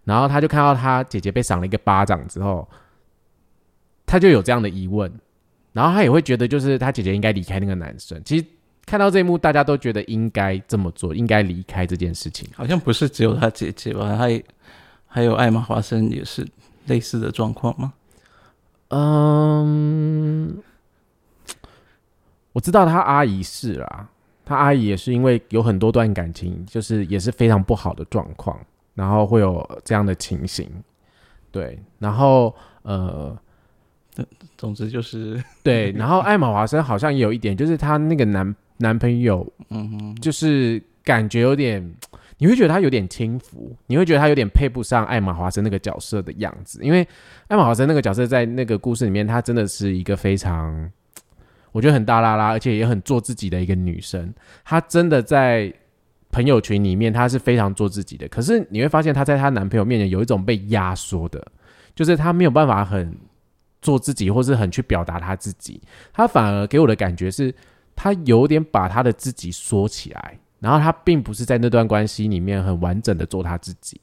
[0.07, 2.67] 然后他就看到他姐姐被赏了一个巴掌之后，
[4.05, 5.11] 他就有这样的疑问，
[5.73, 8.19] 然后他也会觉得就是他姐姐应该离开那个男生。
[8.23, 8.45] 其实
[8.85, 12.49] 看到这一幕，大家都觉得应该这么做，应该离开这件事情。
[12.55, 14.15] 好像不是只有他姐姐吧？
[14.15, 14.41] 还。”
[15.09, 16.45] 还有艾玛华森也是
[16.85, 17.93] 类似的状况吗？
[18.89, 20.61] 嗯，
[22.51, 24.09] 我知道他阿姨是啦，
[24.45, 28.59] 他阿姨也是因为有很多段感情，就是也是非常不好的状况，
[28.97, 30.69] 然后会有这样的情形。
[31.51, 33.37] 对，然后呃，
[34.57, 41.95] 总之就是 对，然后艾玛华森好像也有一点，就是她那个男男朋友，嗯哼，就是感觉有点。
[42.39, 47.01] 你会觉得他有点轻浮，你会觉得他有点配不上艾玛华森那个角色的样子，因为
[47.47, 50.87] 艾玛华森那个角色在那个故事里面，她真的是一个非常，
[51.71, 54.31] 我觉得很大拉拉，而且也很做自己的一个女生。
[54.63, 55.73] 她真的在
[56.37, 58.27] 朋友群里面，她是非常做自己的。
[58.27, 61.43] 可是你会发现，她在她男朋友面前有一种被压缩的，
[61.95, 63.17] 就是她没有办法很
[63.81, 65.81] 做自己，或是很去表达她自己。
[66.13, 67.51] 她反而给我的感觉是，
[67.95, 70.37] 她有点把她的自己缩起来。
[70.59, 73.99] 然后她并不是在那段关系里面很完整的做她自己，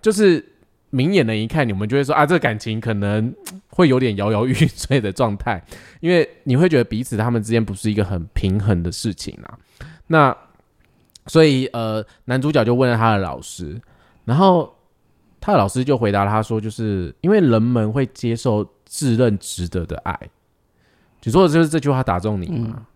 [0.00, 0.44] 就是
[0.90, 3.34] 明眼人一看，你们就会说啊，这感情可能
[3.70, 5.60] 会有点摇摇欲坠的状态，
[5.98, 9.58] 因为你会觉得彼此他们之间不是一个很平衡的事情啊。
[10.06, 10.36] 那
[11.26, 13.80] 所以呃，男主角就问了他的老师，
[14.24, 14.74] 然后
[15.40, 20.18] 他的老师就回答他说，就是因为人们会接受自认值得的爱。
[21.22, 22.86] 你说的就是这句话打中你吗？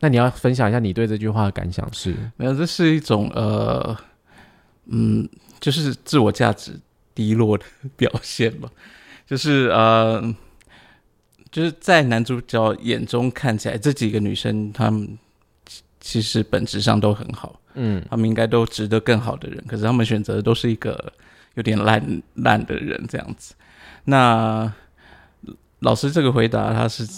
[0.00, 2.14] 那你要分享一下你对这句话的感想是？
[2.36, 3.96] 没有，这是一种呃，
[4.86, 5.28] 嗯，
[5.60, 6.78] 就是自我价值
[7.14, 7.64] 低落的
[7.96, 8.68] 表现吧。
[9.26, 10.22] 就是呃，
[11.50, 15.18] 就是在男主角眼中看起来，这几个女生她们
[16.06, 18.04] 其实本质上都很好，嗯。
[18.10, 21.10] 他们应该都值得更好的人，可是他们选择的都是一个
[21.54, 23.54] 有点烂烂的人这样子。
[24.04, 24.70] 那
[25.78, 27.08] 老师这个回答，他是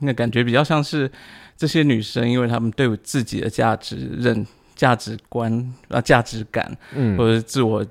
[0.00, 1.10] 那感觉比较像是
[1.56, 4.46] 这些女生，因为她们对自己的价值认、
[4.76, 7.16] 价值观啊、价值感，嗯。
[7.16, 7.84] 或者是自我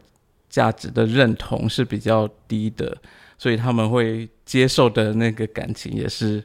[0.50, 2.96] 价值的认同是比较低的，
[3.40, 6.44] 所以他们会接受的那个感情也是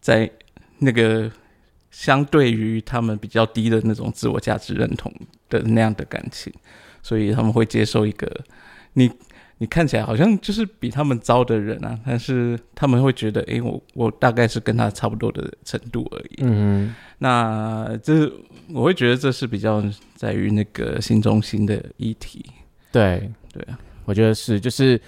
[0.00, 0.30] 在
[0.78, 1.28] 那个
[1.90, 5.12] 相对于他们比较低的那种自我价值认同
[5.48, 6.52] 的那样的感情，
[7.02, 8.28] 所以他们会接受一个
[8.92, 9.10] 你
[9.58, 16.36] 你看起来好像就是比他们糟的人啊，但是他们会觉得，诶，我我大概是跟他差不多的程度而已。
[16.40, 18.32] 嗯那这
[18.72, 22.46] 我会觉得这是比较在于那个新中心的议题。
[22.90, 24.98] 对对啊，我觉得是，就是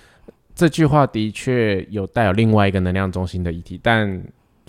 [0.55, 4.23] 这句话的确有带有另外一个能量中心的议题，但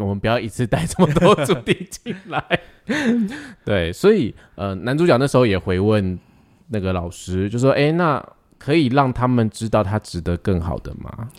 [0.04, 2.60] 我们不要一次带这么多主题进来。
[3.63, 6.20] 对，所以呃，男主角那时候也回问
[6.68, 8.24] 那个老师，就说：“哎，那
[8.58, 11.30] 可以让他们知道他值得更好的吗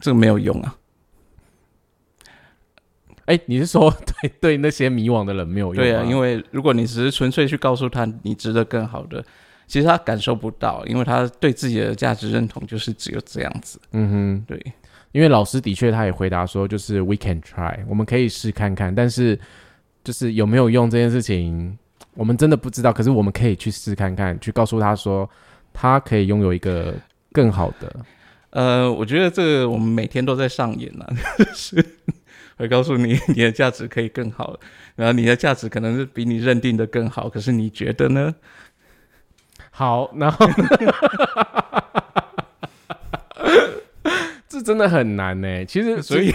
[0.00, 0.76] 这个没有用啊。？”
[3.26, 5.82] 哎，你是说对对那些迷惘的人没有用？
[5.82, 9.24] 对啊，因为如果你只是纯粹去告诉他你值得更好的，
[9.66, 13.80] 其实他感受不到，因为他对自己的价值认同就是只有这样子。
[13.92, 14.72] 嗯哼，对，
[15.14, 19.38] 因为老师的确他也回答说，就是 we can try，我们可以试看看，但是
[20.02, 21.78] 就是有没有用这件事情，
[22.14, 22.92] 我们真的不知道。
[22.92, 25.30] 可是我们可以去试看看，去告诉他说，
[25.72, 26.92] 他可以拥有一个
[27.30, 27.94] 更好的。
[28.50, 31.06] 呃，我觉得这个我们每天都在上演啊，
[31.38, 31.86] 就是
[32.56, 34.58] 会告诉你你的价值可以更好，
[34.96, 38.34] 然后你的价值可能是比你认定的更好，可是你觉得呢？
[39.70, 40.54] 好，然后呢
[44.54, 45.64] 这真的很难呢。
[45.64, 46.30] 其实， 所以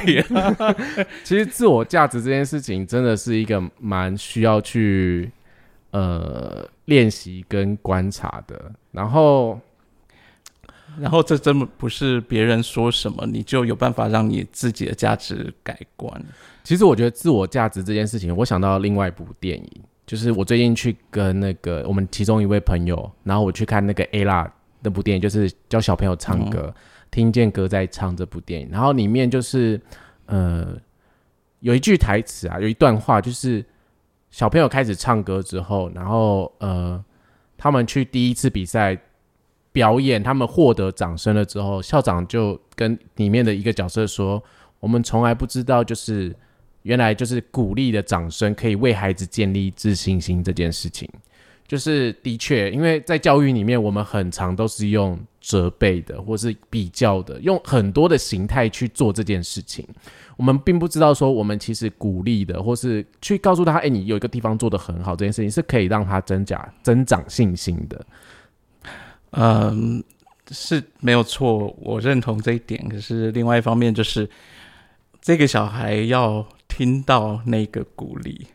[1.24, 5.32] 其实自我价值这件事情，真的是一个蛮需要去
[5.92, 8.72] 呃练习跟观察的。
[8.92, 9.58] 然后，
[11.00, 16.22] 然后这真的不是别人说什么你就有办法让你自己的价值改观。
[16.64, 24.48] 其实我觉得自我价值这件事情，我想到另外一部电影，就是我最近去跟那个我们其中一位朋友，然后我去看那个 ella
[24.82, 26.74] 那部电影，就是教小朋友唱歌，
[27.12, 29.80] 听见歌在唱这部电影，然后里面就是
[30.26, 30.78] 呃
[31.60, 33.66] 有一句台词啊，有一段话，就是
[34.32, 37.04] 小朋友开始唱歌之后，然后呃
[37.58, 38.98] 他们去第一次比赛
[39.72, 44.42] 表演，他们获得掌声了之后，校长就跟里面的一个角色说
[44.80, 46.36] ：“我们从来不知道，就是
[46.84, 51.10] 原来就是鼓励的掌声可以为孩子建立自信心这件事情。”
[51.68, 59.88] 就是的确，因为在教育里面，我们很常都是用责备的，或是比较的，用很多的形态去做这件事情。
[60.36, 68.06] 我们并不知道说，我们其实鼓励的，或是去告诉他，哎、你有一个地方做得很好，这件事情是可以让他增加增长信心的。
[69.32, 70.04] 嗯，
[70.50, 72.88] 是没有错，我认同这一点。
[72.88, 74.30] 可是另外一方面，就是
[75.22, 78.48] 这个小孩要听到那个鼓励，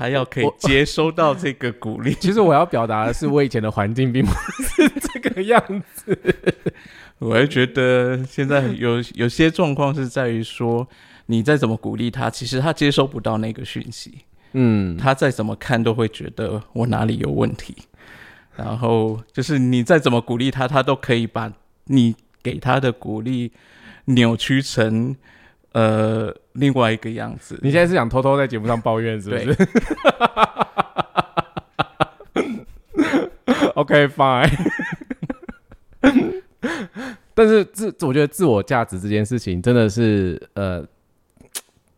[0.00, 2.14] 他要可以接收到这个鼓励。
[2.18, 6.18] 其实我要表达的是，我以前的环境并不是这个样子。
[7.20, 10.88] 我还觉得现在有有些状况是在于说，
[11.26, 14.20] 你再怎么鼓励他，其实他接收不到那个讯息，
[14.54, 17.76] 嗯，他再怎么看都会觉得我哪里有问题。
[18.56, 21.52] 然后就是你再怎么鼓励他，他都可以把
[21.84, 23.52] 你给他的鼓励
[24.06, 25.14] 扭曲成
[25.72, 27.58] 呃另外一个样子。
[27.62, 29.56] 你现在是想偷偷在节目上抱怨是不是？
[33.74, 34.50] OK fine。
[37.32, 40.84] 但是自我觉得自我价值这件事情真的是呃，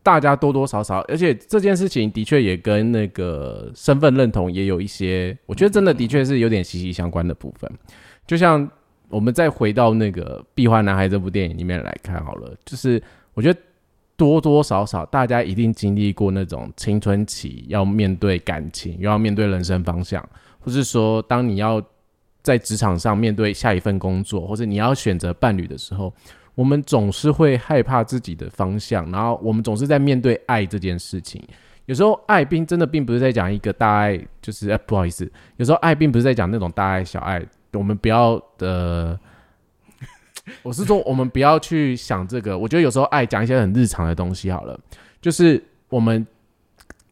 [0.00, 7.68] 大家多多少少，而且这件事情的确也跟那个身份认同也有一些，我觉得真的的确是有点息息相关的部分。
[8.24, 8.70] 就像
[9.08, 13.02] 我们再回到那个《壁花男孩》这部电影里面来看好了，就是
[13.34, 13.58] 我觉得
[14.16, 20.26] 多多少少大家一定经历过那种青春期要面对感情，又要面对人生方向，
[20.60, 21.82] 或是说当你要
[22.42, 26.12] 在职场上面对下一份工作，或者你要选择伴侣的时候，
[26.54, 31.42] 我们总是会害怕自己的方向，然后我们总是在面对爱这件事情。
[31.86, 39.18] 有时候爱并真的并不是在讲一个大爱，就是、呃、不好意思，有时候爱并不是在讲那种大爱小爱，我们不要呃
[40.62, 42.58] 我是说，我们不要去想这个。
[42.58, 44.78] 我觉得有时候爱讲一些很日常的东西好了，
[45.20, 46.26] 就是我们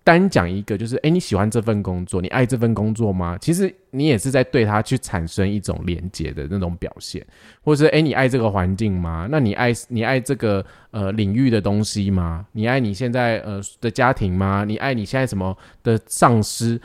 [0.02, 3.38] 单讲一个，就是哎，你喜欢这份工作，你爱这份工作吗？
[3.40, 7.24] 其实你也是在对他去产生一种连接的那种表现，
[7.62, 9.28] 或者是哎，你爱这个环境吗？
[9.30, 12.46] 那你爱你爱这个呃领域的东西吗？
[12.52, 14.64] 你爱你现在呃的家庭吗？
[14.66, 16.80] 你爱你现在什么的上司？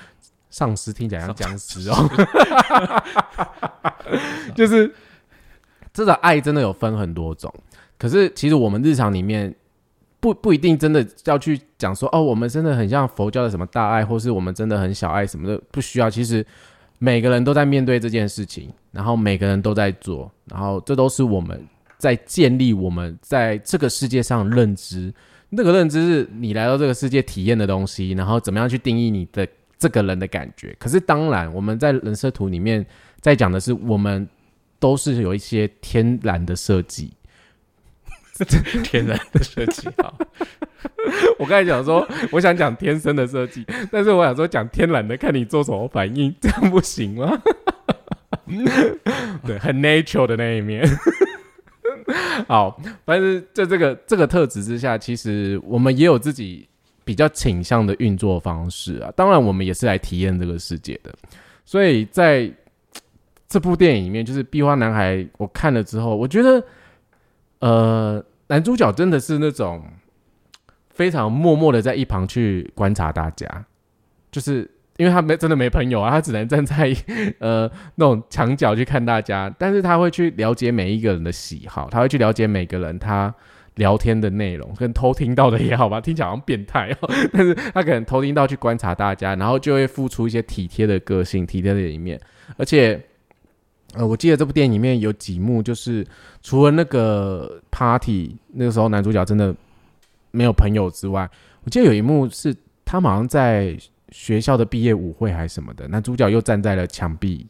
[0.51, 2.09] 上司听起来像僵尸哦，
[4.55, 4.89] 就是
[5.95, 7.51] 这个爱真的有分很多种。
[7.97, 9.51] 可是其实我们日常里面
[10.19, 16.09] 不不一定真的要去讲说哦，我们真的很像佛教的什么大爱，或是我们真的很小爱什么的，不需要。
[16.09, 16.45] 其实
[16.99, 21.65] 每个人都在面对这件事情，然后每个人都在做，然后这都是我们
[21.97, 25.11] 在建立我们在这个世界上认知。
[25.49, 29.47] 那个认知是你来到这个世界体验的东西，然后怎么样去定义你的。
[29.77, 32.83] 这个人的感觉，可是当然，我们在人设图里面
[33.19, 34.25] 在讲的是，我们
[34.86, 37.11] 都是有一些天然的设计，
[38.86, 39.89] 天然的设计。
[39.97, 40.15] 好，
[41.39, 47.41] 我刚才讲说，我想讲天生的设计，但是我想说讲天然的，看你做什么反应， 这样不行吗？
[49.47, 50.88] 对，很 natural 的那一面。
[52.47, 56.69] 好，但是在这个这个特质之下，其实我们也有自己。
[57.03, 61.13] 比较倾向的运作方式啊，当然我们也是来体验这个世界的，
[61.63, 62.51] 所以在
[63.55, 66.61] 这部电影里面，就是《壁花男孩》，我看了之后，我觉得，
[67.59, 69.81] 呃，男主角真的是那种
[70.89, 73.47] 非常默默的在一旁去观察大家，
[74.29, 76.93] 就是因为他没真的没朋友啊，他只能站在
[77.39, 83.33] 呃那种墙角去看大家，但是他会去了解每一个人的喜好，他会去了解每个人他。
[83.75, 87.09] 聊天的内容跟偷听到的也好吧，听起来好像变态哦。
[87.33, 92.17] 但是他可能偷听到去观察大家，然后就会付出一些体贴的个性、体贴的一面。
[92.55, 92.97] 而且，
[93.97, 96.05] 呃，我记得这部电影里面有几幕，就是
[96.41, 99.55] 除了那个 party 那个时候男主角真的
[100.31, 101.29] 没有朋友之外，
[101.63, 103.77] 我记得有一幕是他好像在
[104.09, 107.47] 学校的毕业舞会还是什么的，男主角又站在了墙壁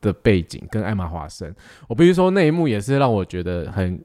[0.00, 1.54] 的背景跟艾玛华森。
[1.88, 3.98] 我必须说那一幕也是让我觉得很。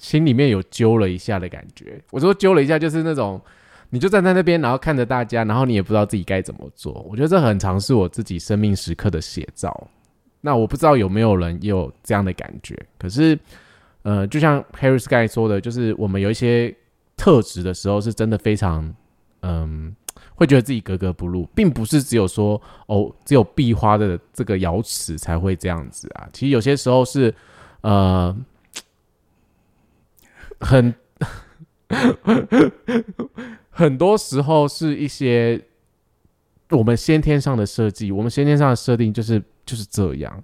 [0.00, 2.00] 心里面有揪了一下的感觉。
[2.12, 3.40] 我说揪了一下，就是那种，
[3.90, 7.04] 你就站在那边，然后看着大家，然后你也不知道自己该怎么做。
[7.10, 9.88] 我觉得这很尝试我自己生命时刻的写照。
[10.48, 12.74] 那我不知道有没有人有这样的感觉。
[12.98, 13.38] 可是，
[14.00, 16.74] 呃，就像 Harry Sky 说的，就是我们有一些
[17.18, 18.94] 特质的时候，是真的非常，
[19.42, 19.94] 嗯，
[20.34, 26.26] 会觉得自己格格不入，并不是只有说哦，只有壁花的这个瑶池才会这样子啊。
[26.32, 27.34] 其实有些时候是，
[27.82, 28.34] 呃。
[30.60, 30.92] 很
[33.70, 35.62] 很多时候是一些
[36.70, 40.42] 我们先天上的设计，我们先天上的设定就是就是这样，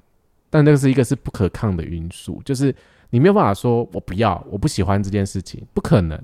[0.51, 2.75] 但那个是一个是不可抗的因素，就是
[3.09, 6.21] 你没有办法说我不要，我不喜欢这件事情，不可能，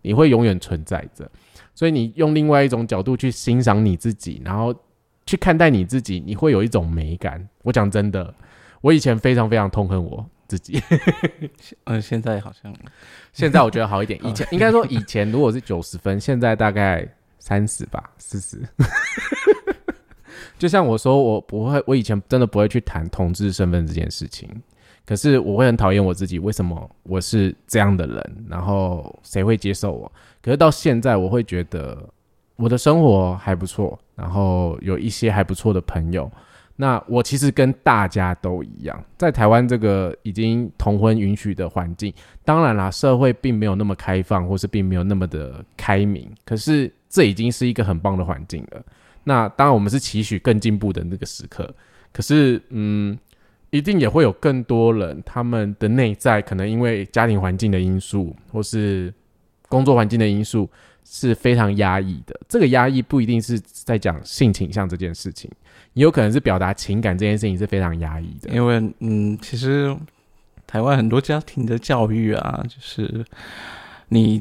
[0.00, 1.30] 你会永远存在着。
[1.74, 4.74] 所以你用另外一种角度去欣赏你自己，然后
[5.26, 7.46] 去看待你自己，你会有一种美感。
[7.62, 8.34] 我讲真的，
[8.80, 10.26] 我以前非常非常痛恨我。
[10.48, 10.82] 自己，
[11.84, 12.74] 嗯，现在好像，
[13.34, 14.18] 现在我觉得好一点。
[14.24, 17.06] 以前应该说以前如果是九十分，现在大概
[17.38, 18.66] 三十吧，四十。
[20.58, 24.48] 就像我说，我不会，我以前真的不会去谈同志身份这件事情。
[25.06, 28.46] 可是我会很讨厌我自己，为什么我是这样的人？
[28.46, 30.12] 然后谁会接受我？
[30.42, 31.96] 可是到现在，我会觉得
[32.56, 36.30] 我的生活还不错，然后有一些还不错的朋友。
[36.76, 42.12] 那我其实跟大家都一样，在台湾这个已经同婚允许的环境，
[42.44, 48.82] 当然啦，社会并没有那么开放，或是并没有那么的开明，可是这已经是一个很棒的环境了。
[49.28, 51.72] 那当然，我们是期许更进步的那个时刻。
[52.10, 53.16] 可是，嗯，
[53.68, 59.12] 一定也会有更多人，他们的内在可能因为家庭环境的因素，或是
[59.68, 60.68] 工作环境的因素，
[61.04, 62.40] 是非常压抑的。
[62.48, 65.50] 这个压抑不一定是在讲性倾向这件事情。
[65.92, 69.94] 也有可能是表达情感这件事情是非常压抑的，因为嗯，其实
[70.66, 73.24] 台湾很多家庭的教育啊，就是
[74.08, 74.40] 你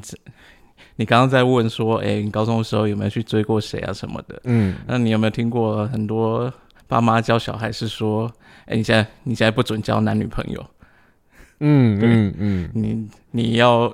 [0.97, 4.41] 你刚刚在问说，哎，你高中的时候有没有去追过谁啊什么的？
[4.43, 6.51] 嗯，那你有没有听过很多
[6.87, 8.29] 爸妈教小孩是说，
[8.65, 10.65] 哎，你现在你现在不准交男女朋友？
[11.59, 13.91] 嗯嗯嗯，你你要。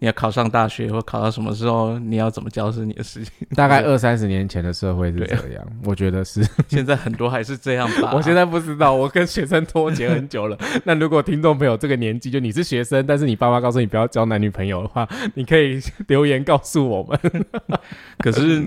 [0.00, 3.32] 你要考上大学或考到什么时候，你要怎么教是你的事情。
[3.54, 6.42] 大概二三十年前的社会是这样，我觉得是。
[6.68, 8.12] 现在很多还是这样吧。
[8.16, 10.58] 我现在不知道，我跟学生脱节很久了。
[10.84, 15.78] 那如果听众朋友这个年纪，就你是学生，但是你爸妈告诉你不要交男女朋友的话，你可以
[16.08, 17.46] 留言告诉我们。
[18.18, 18.64] 可是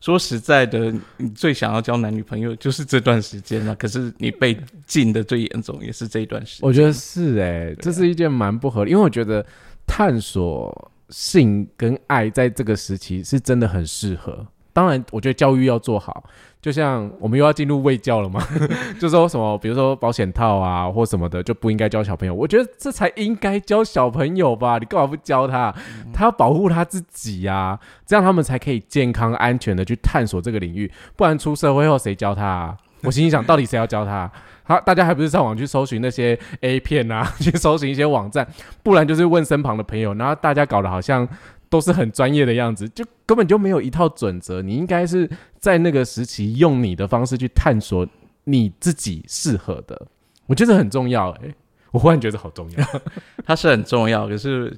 [0.00, 3.76] 说实在的，你最想要交男女朋友就是这段时间啊。
[3.78, 6.66] 可是你被禁的最严重也是这一段时间。
[6.66, 9.46] 我觉得是哎、这是一件蛮不合理，因为我觉得
[9.94, 14.46] 探索性跟爱在这个时期是真的很适合。
[14.72, 16.24] 当然，我觉得教育要做好，
[16.62, 18.42] 就像我们又要进入卫教了嘛，
[18.98, 22.32] 就说什么，比如说保险套啊或什么的，就不应该教小朋友。
[22.34, 25.74] 我觉得这才应该教小朋友吧，你干嘛不教他？
[26.10, 30.90] 他要保护他自己呀、这样他们才可以健康安全的去探索这个领域。
[31.16, 32.78] 不然出社会后谁教他、啊？
[33.02, 34.32] 我心里想，到底谁要教他？
[34.72, 38.46] 他大家还不是上网去搜寻那些 A 片啊， 去搜寻一些网站，
[38.82, 41.28] 不然就是问身旁的朋友，然后大家搞得好像
[41.68, 44.62] 都是很专业的样子，就根本就没有一套准则。
[44.62, 48.06] 你应该是在那个时期用你的方式去探索
[48.44, 50.06] 你自己适合的，
[50.46, 51.54] 我觉得很重要、欸。
[51.92, 52.86] 我忽然觉得好重要。
[53.44, 54.74] 它是很重要，可是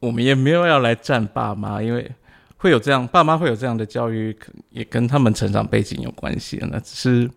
[0.00, 2.10] 我们也没有要来站爸妈，因为
[2.56, 4.34] 会有这样，爸妈会有这样的教育，
[4.70, 6.58] 也跟他们成长背景有关系。
[6.72, 7.30] 那只是，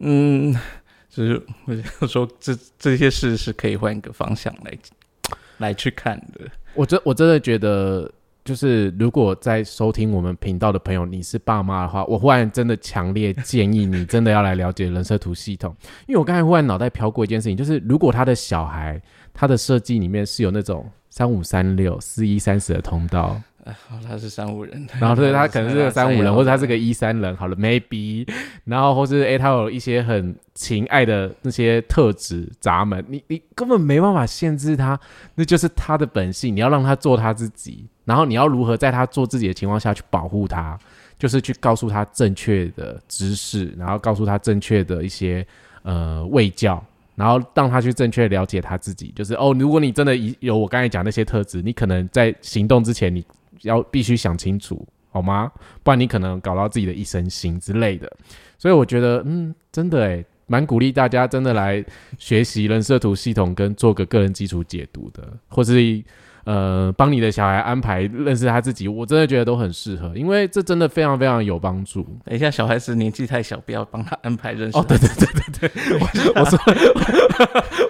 [0.00, 0.54] 嗯，
[1.16, 4.78] 只是我想说这这些事是可以换一个方向来
[5.56, 6.44] 来去看的。
[6.74, 8.12] 我真我真的觉得，
[8.44, 15.74] 就是如果在收听我们频道的朋友，你是爸妈的话，我忽然真的强烈建议你真的要来了解人设图系统，
[16.06, 19.00] 因为我刚才忽然脑袋飘过一件事情，就是如果他的小孩
[19.32, 28.28] 他的设计里面是有那种三五三六四一三十的通道，哦，他是三五人，然后对他可能是个三五人，或者他是个个一三人，好了，maybe，
[28.64, 34.98] 然后或是诶、他有一些很情爱的那些特质闸门，你你根本没办法限制他，
[35.34, 40.78] 那就是他的本性，你要让他做他自己，然后你要如何在他做自己的情况下去保护他，
[41.18, 45.44] 就是去告诉他正确的知识，然后告诉他正确的一些
[45.82, 46.82] 呃卫教。
[47.16, 53.24] 然后让他去正确了解他自己，就是哦，如果你真的有我刚才讲那些特质，你可能在行动之前，你
[53.66, 55.52] 要必须想清楚，好吗？
[55.82, 58.10] 不然你可能搞到自己的一身腥之类的。
[58.58, 61.84] 所以我觉得，嗯，真的诶，蛮鼓励大家真的来
[62.18, 66.02] 学习人设图系统，跟做个个人基础解读的，或是
[66.46, 72.06] 呃帮你的小孩安排认识他自己，我真的觉得都很适合，因为这真的非常非常有帮助。
[72.24, 74.78] 等一下，小孩子年纪太小，不要帮他安排认识。
[74.78, 75.26] 哦，对对对
[75.58, 76.06] 对对，我
[76.40, 76.58] 我说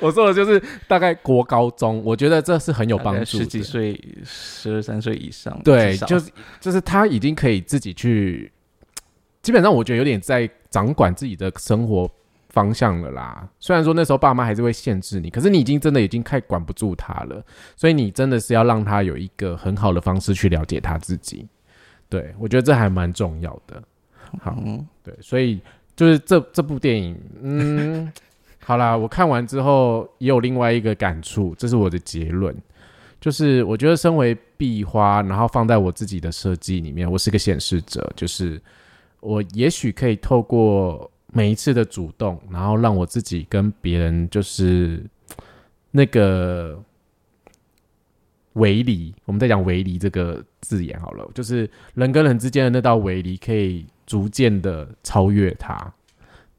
[0.01, 3.39] 我说的就是大概国高中，我觉得这是很有帮助。
[3.39, 8.51] 十几岁、十二三岁以上，对，就是就是他已经可以自己去，
[9.43, 12.11] 基本上我觉得有点在掌管自己的生活
[12.57, 13.47] 方向了啦。
[13.61, 17.45] 虽然说那时候爸妈还是会限制你，可是你已经真的已经快管不住他了，
[17.77, 21.47] 所以你真的是要让他有一个很好的方式去了解他自己。
[22.09, 23.83] 对我觉得这还蛮重要的。
[24.41, 25.61] 好，嗯，对，所以
[25.95, 28.11] 就是这这部电影，嗯，
[28.65, 32.57] 好啦，我看完之后也有另外一个感触，这是我的结论，
[33.21, 38.61] 就是我觉得身为壁花，然后放在我自己的设计里面，我是个显示者，就是
[39.21, 45.05] 我也许可以透过每一次的主动，然后让我自己跟别人就是
[45.93, 46.83] 那个
[48.55, 55.93] 围篱，我们在讲围篱这个字眼好了，就是人跟人之间的那道围篱可以逐渐的超越它。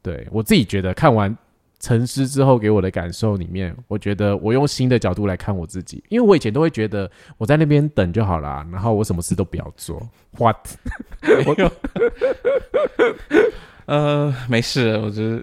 [0.04, 1.36] 对我自己觉得看完
[1.80, 7.10] 沉思之后给我的感受里面，我觉得我用新的角度来看我自己，因为我以前都会觉得
[7.40, 10.08] 我在那边等就好啦，然后我什么事都不要做。
[10.38, 10.68] What？
[11.48, 11.56] 我
[13.88, 15.42] 呃，没事，我觉得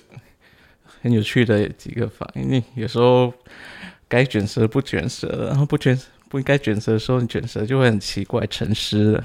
[1.03, 2.49] 很有趣的几个反应。
[2.49, 3.33] 你有时候
[4.07, 9.25] 该卷舌不卷舌，然后不卷不应该卷舌的时候，你卷舌就会很奇怪，沉思了。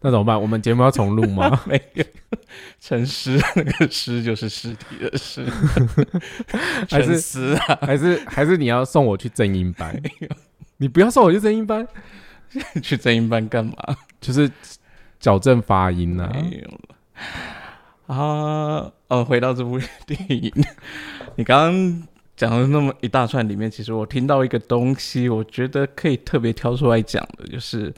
[0.00, 0.40] 那怎么办？
[0.40, 1.60] 我们节目要重录吗？
[1.66, 2.04] 没有，
[2.80, 5.44] 沉思那个尸就是尸体的尸，
[6.88, 7.78] 还是沉思啊？
[7.82, 10.00] 还是还是你要送我去正音班？
[10.78, 11.86] 你不要送我去正音班，
[12.82, 13.74] 去正音班干嘛？
[14.20, 14.50] 就是
[15.20, 16.30] 矫正发音啊。
[16.32, 16.96] 没有了
[18.06, 18.92] 啊。
[19.08, 20.52] 哦，回到这部 电影，
[21.36, 22.02] 你刚刚
[22.36, 27.90] 讲了那么一大串，里面其实我听到一个东西，我觉得可以特别挑出来讲的，就是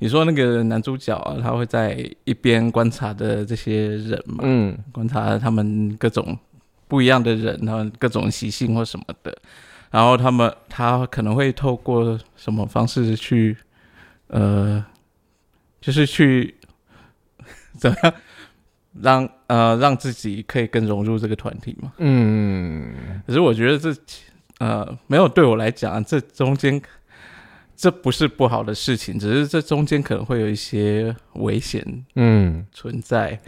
[0.00, 6.36] 你说那个男主角啊，他会在一边观察的这些人嘛，嗯观察他们各种
[6.88, 9.38] 不一样的人，他们各种习性或什么的，
[9.92, 13.56] 然后他们他可能会透过什么方式去，
[14.26, 14.84] 呃，
[15.80, 16.56] 就是去
[17.78, 18.12] 怎么样
[19.02, 21.92] 让呃让自己可以更融入这个团体嘛。
[21.98, 22.94] 嗯，
[23.26, 23.94] 可是我觉得这
[24.58, 26.80] 呃没有对我来讲，这中间
[27.76, 31.84] 这不是不好的事情，只是这中间可能会有一些危险
[32.14, 33.38] 嗯存在，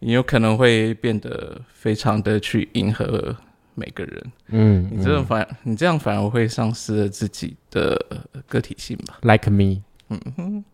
[0.00, 3.34] 你有可能会变得非常的去迎合
[3.74, 7.98] 每个人，嗯，你这种反你这样反而会丧失了自己的
[8.46, 10.64] 个体性吧？like me，嗯哼，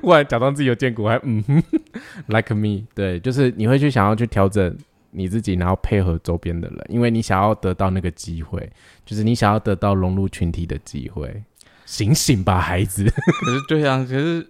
[0.00, 1.62] 忽然假装自己有见骨，还嗯哼，
[2.28, 4.76] like me，对，就是你会去想要去调整
[5.10, 8.70] 你自己，然后配合周边的人，因为你想要得到那个机会，
[9.04, 11.42] 就是你想要得到融入群体的机会。
[11.84, 13.04] 醒醒吧，孩子！
[13.04, 14.44] 可是对啊，其实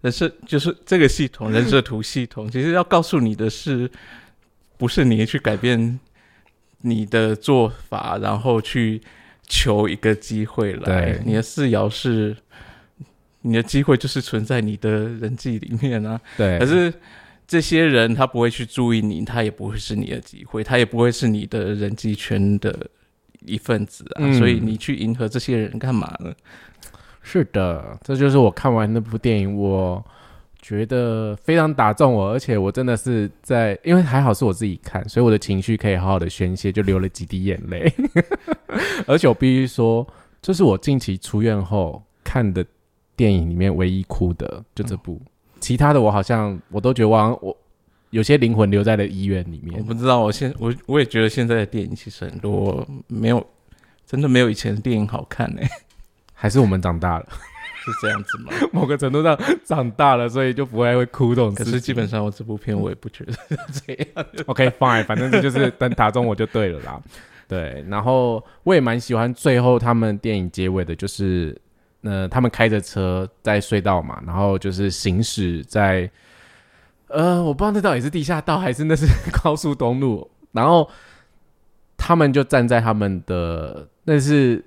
[0.00, 3.90] 人设就是这个系统，人设图系统，其实要告诉你的是，
[4.78, 6.00] 不是你去改变
[6.80, 9.02] 你的做法，然后去
[9.46, 11.20] 求一个机会来。
[11.26, 12.34] 你的四爻是，
[13.42, 16.20] 你的机会就是存在你的人际里面啊。
[16.36, 16.58] 对。
[16.58, 16.92] 可是
[17.46, 22.88] 这些人他不会去注意你，他也不会是你的机会，他也不会是你的人际圈的。
[23.44, 26.32] 一份子啊，所以你去迎合这些人干嘛呢？
[27.22, 30.00] 是的，这就是我看完那部电影，我
[30.60, 37.92] 觉得非常打中我，而且我真的是在，因为还好是我自己看，所以我的情绪可以好好的宣泄，就流了几滴眼泪。
[39.08, 40.06] 而且我必须说，
[40.40, 42.64] 这是我近期出院后看的
[43.22, 45.20] 电影里面唯一哭的，就这部，
[45.60, 47.56] 其他的我好像我都觉得我我。
[48.10, 49.78] 有些灵魂留在了医院里面。
[49.78, 53.46] 我不知道，我现我我也觉得现在的电影其实很多没有，
[54.04, 55.62] 真的没有以前的电影好看呢。
[56.34, 57.26] 还是我们长大了，
[57.82, 58.52] 是这样子吗？
[58.70, 61.54] 某个程度上长大了，所以就不会会哭这种。
[61.54, 63.32] 可是基本上我这部片我也不觉得
[63.86, 64.26] 这样。
[64.44, 67.00] OK，fine，反正就是等打中我就对了啦。
[67.48, 71.58] 对，然后我也蛮喜欢最后他们电影结尾的，就是
[72.02, 76.10] 呃，他们开着车在隧道嘛，然后就是行驶在。
[77.08, 79.06] 呃，我不知道那到底是地下道还是那是
[79.42, 80.30] 高速公路。
[80.52, 80.88] 然后
[81.96, 84.64] 他们就站在他们的那是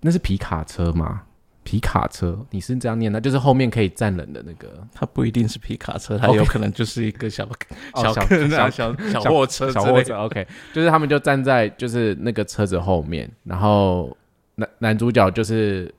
[0.00, 1.22] 那是皮卡车吗？
[1.64, 3.20] 皮卡车，你是这样念的？
[3.20, 4.68] 就是后面可以站人的那个？
[4.94, 7.46] 它不一定是皮卡车，它有可能就是一个小
[7.94, 10.16] 小小小小货车，小货车。
[10.16, 14.16] OK，就是他们就站在就是那个车子后面，然后
[14.54, 15.94] 男男主角就是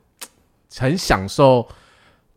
[0.77, 1.67] 很享受。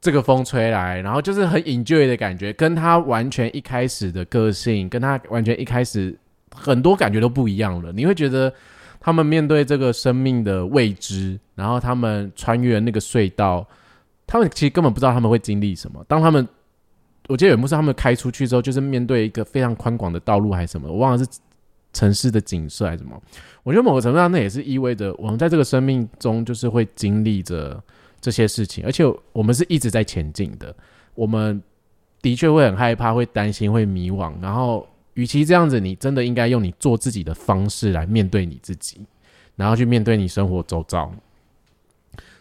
[0.04, 6.12] 这个风吹来，然后就是很 enjoy 的感觉，跟他完全一开始的个性，跟他完全一开始
[6.52, 7.92] 很多感觉都不一样了。
[7.92, 8.52] 你会觉得
[8.98, 13.64] 他们面对这个生命的未知，然后他们穿越那个隧道，
[14.26, 16.04] 他们其实根本不知道他们会经历什么。
[16.08, 16.48] 当他们，
[17.28, 21.24] 我记得有幕是他们开出去之后，就是面对一个非常宽广的道路还是什么，我忘了是
[21.92, 23.16] 城市的景色还是什么。
[23.62, 27.80] 我觉得某个程度上，那也是意味着我们在这个生命中，就是会经历着。
[28.22, 30.74] 这些事情，而且我们是一直在前进的。
[31.14, 31.60] 我们
[32.22, 34.32] 的确会很害怕，会担心，会迷惘。
[34.40, 39.04] 然后，与其这样子，你真的应该用你做自己的方式来面对你自己，
[39.56, 41.12] 然后去面对你生活周遭。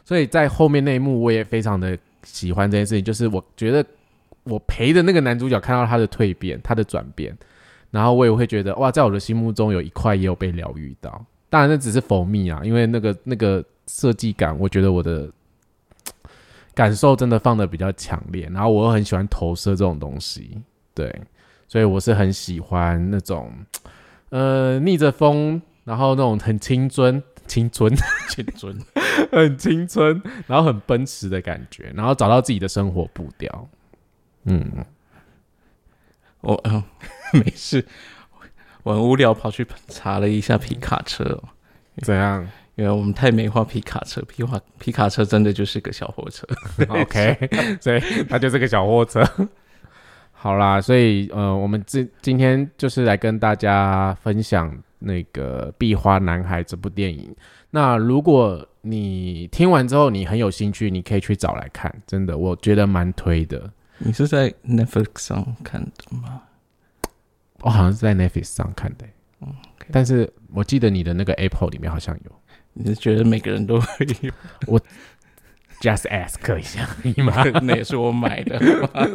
[0.05, 3.03] 所以在后面那一幕，我也非常的喜欢这件事情。
[3.03, 3.84] 就是我觉得
[4.43, 7.36] 我陪着那个男主角看到他的蜕变，他的转变，
[7.89, 11.25] 然后我也会觉得哇，在我的心目中有一块也有被疗愈到。
[11.49, 15.29] 当然，那只是否密啊，因为那个那个设计感，我觉得我的。
[16.74, 20.61] 感受真的放的比较强烈，然后我又很喜欢投射这种东西，
[20.93, 21.13] 对，
[21.67, 23.51] 所以我是很喜欢那种，
[24.30, 27.93] 呃，逆着风，然后那种很青春、青春、
[28.30, 28.78] 青春、
[29.32, 33.69] 很青春，然后很奔驰的感觉，然后找到自己的生活步调。
[34.45, 34.86] 嗯，
[36.39, 36.84] 我嗯
[37.34, 37.86] 没事，
[38.84, 41.43] 我很无聊跑去查了一下皮卡车，
[41.97, 42.47] 怎样？
[42.82, 46.47] 因为我们太美化皮卡车，皮化皮卡车真的就是个小货车。
[46.89, 49.23] OK，所以它就是个小货车。
[50.34, 57.36] 好啦，所以呃，我们今今天就是来跟大家分享那个《壁花男孩》这部电影。
[57.69, 63.71] 那如果你听完之后你很有兴趣，你可以去找来看，真的，我觉得蛮推的。
[63.99, 66.41] 你是在 Netflix 上看的吗？
[67.59, 69.05] 我好像是在 Netflix 上看的。
[69.41, 69.53] 嗯，
[69.91, 72.40] 但是我记得你的那个 Apple 里面好像有。
[72.74, 74.32] 你是觉得每个人都会有？
[74.67, 74.80] 我
[75.82, 76.88] just ask 一下，
[77.63, 78.59] 那也是我买的。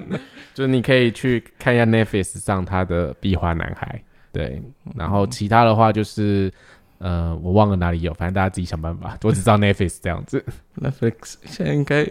[0.53, 4.01] 就是你可以去看一下 Netflix 上他的《壁花男孩》，
[4.33, 4.61] 对。
[4.95, 6.53] 然后其他的话就是，
[6.99, 9.17] 呃，我忘了哪里有，反正大家自己想办法。
[9.23, 10.45] 我只知道 Netflix 这样子。
[10.81, 12.09] Netflix 现在应该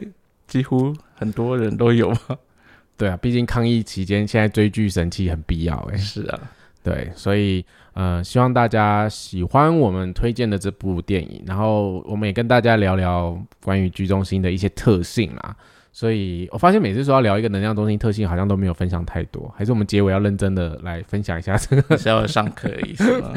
[0.48, 2.38] 几乎很多人都有吧？
[2.98, 5.76] 对啊，毕竟抗疫期间，现在追剧神器很必要。
[5.92, 6.40] 哎，是啊，
[6.82, 7.66] 对，所以。
[7.96, 15.56] 呃，希望大家喜欢我们推荐的这部电影，然后我们也跟大家聊聊关于居中心的一些特性啦。
[15.94, 23.32] 所以我发现每次说要聊一个能量中心特性，好像都没有分享太多，还是我们结尾要认真的来分享一下这个，是要上课意思吗？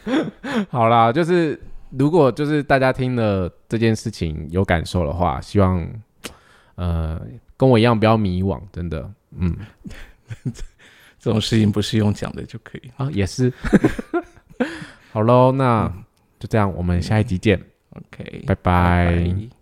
[0.72, 5.86] 好啦，就是如果就是大家听了这件事情有感受的话，希望
[6.76, 7.20] 呃
[7.58, 9.54] 跟我一样不要迷惘，真的，嗯。
[11.22, 13.52] 这种事情不是用讲的就可以啊，也是。
[15.12, 15.86] 好喽，那
[16.40, 17.62] 就这样，我们下一集见。
[17.90, 19.61] OK，拜拜。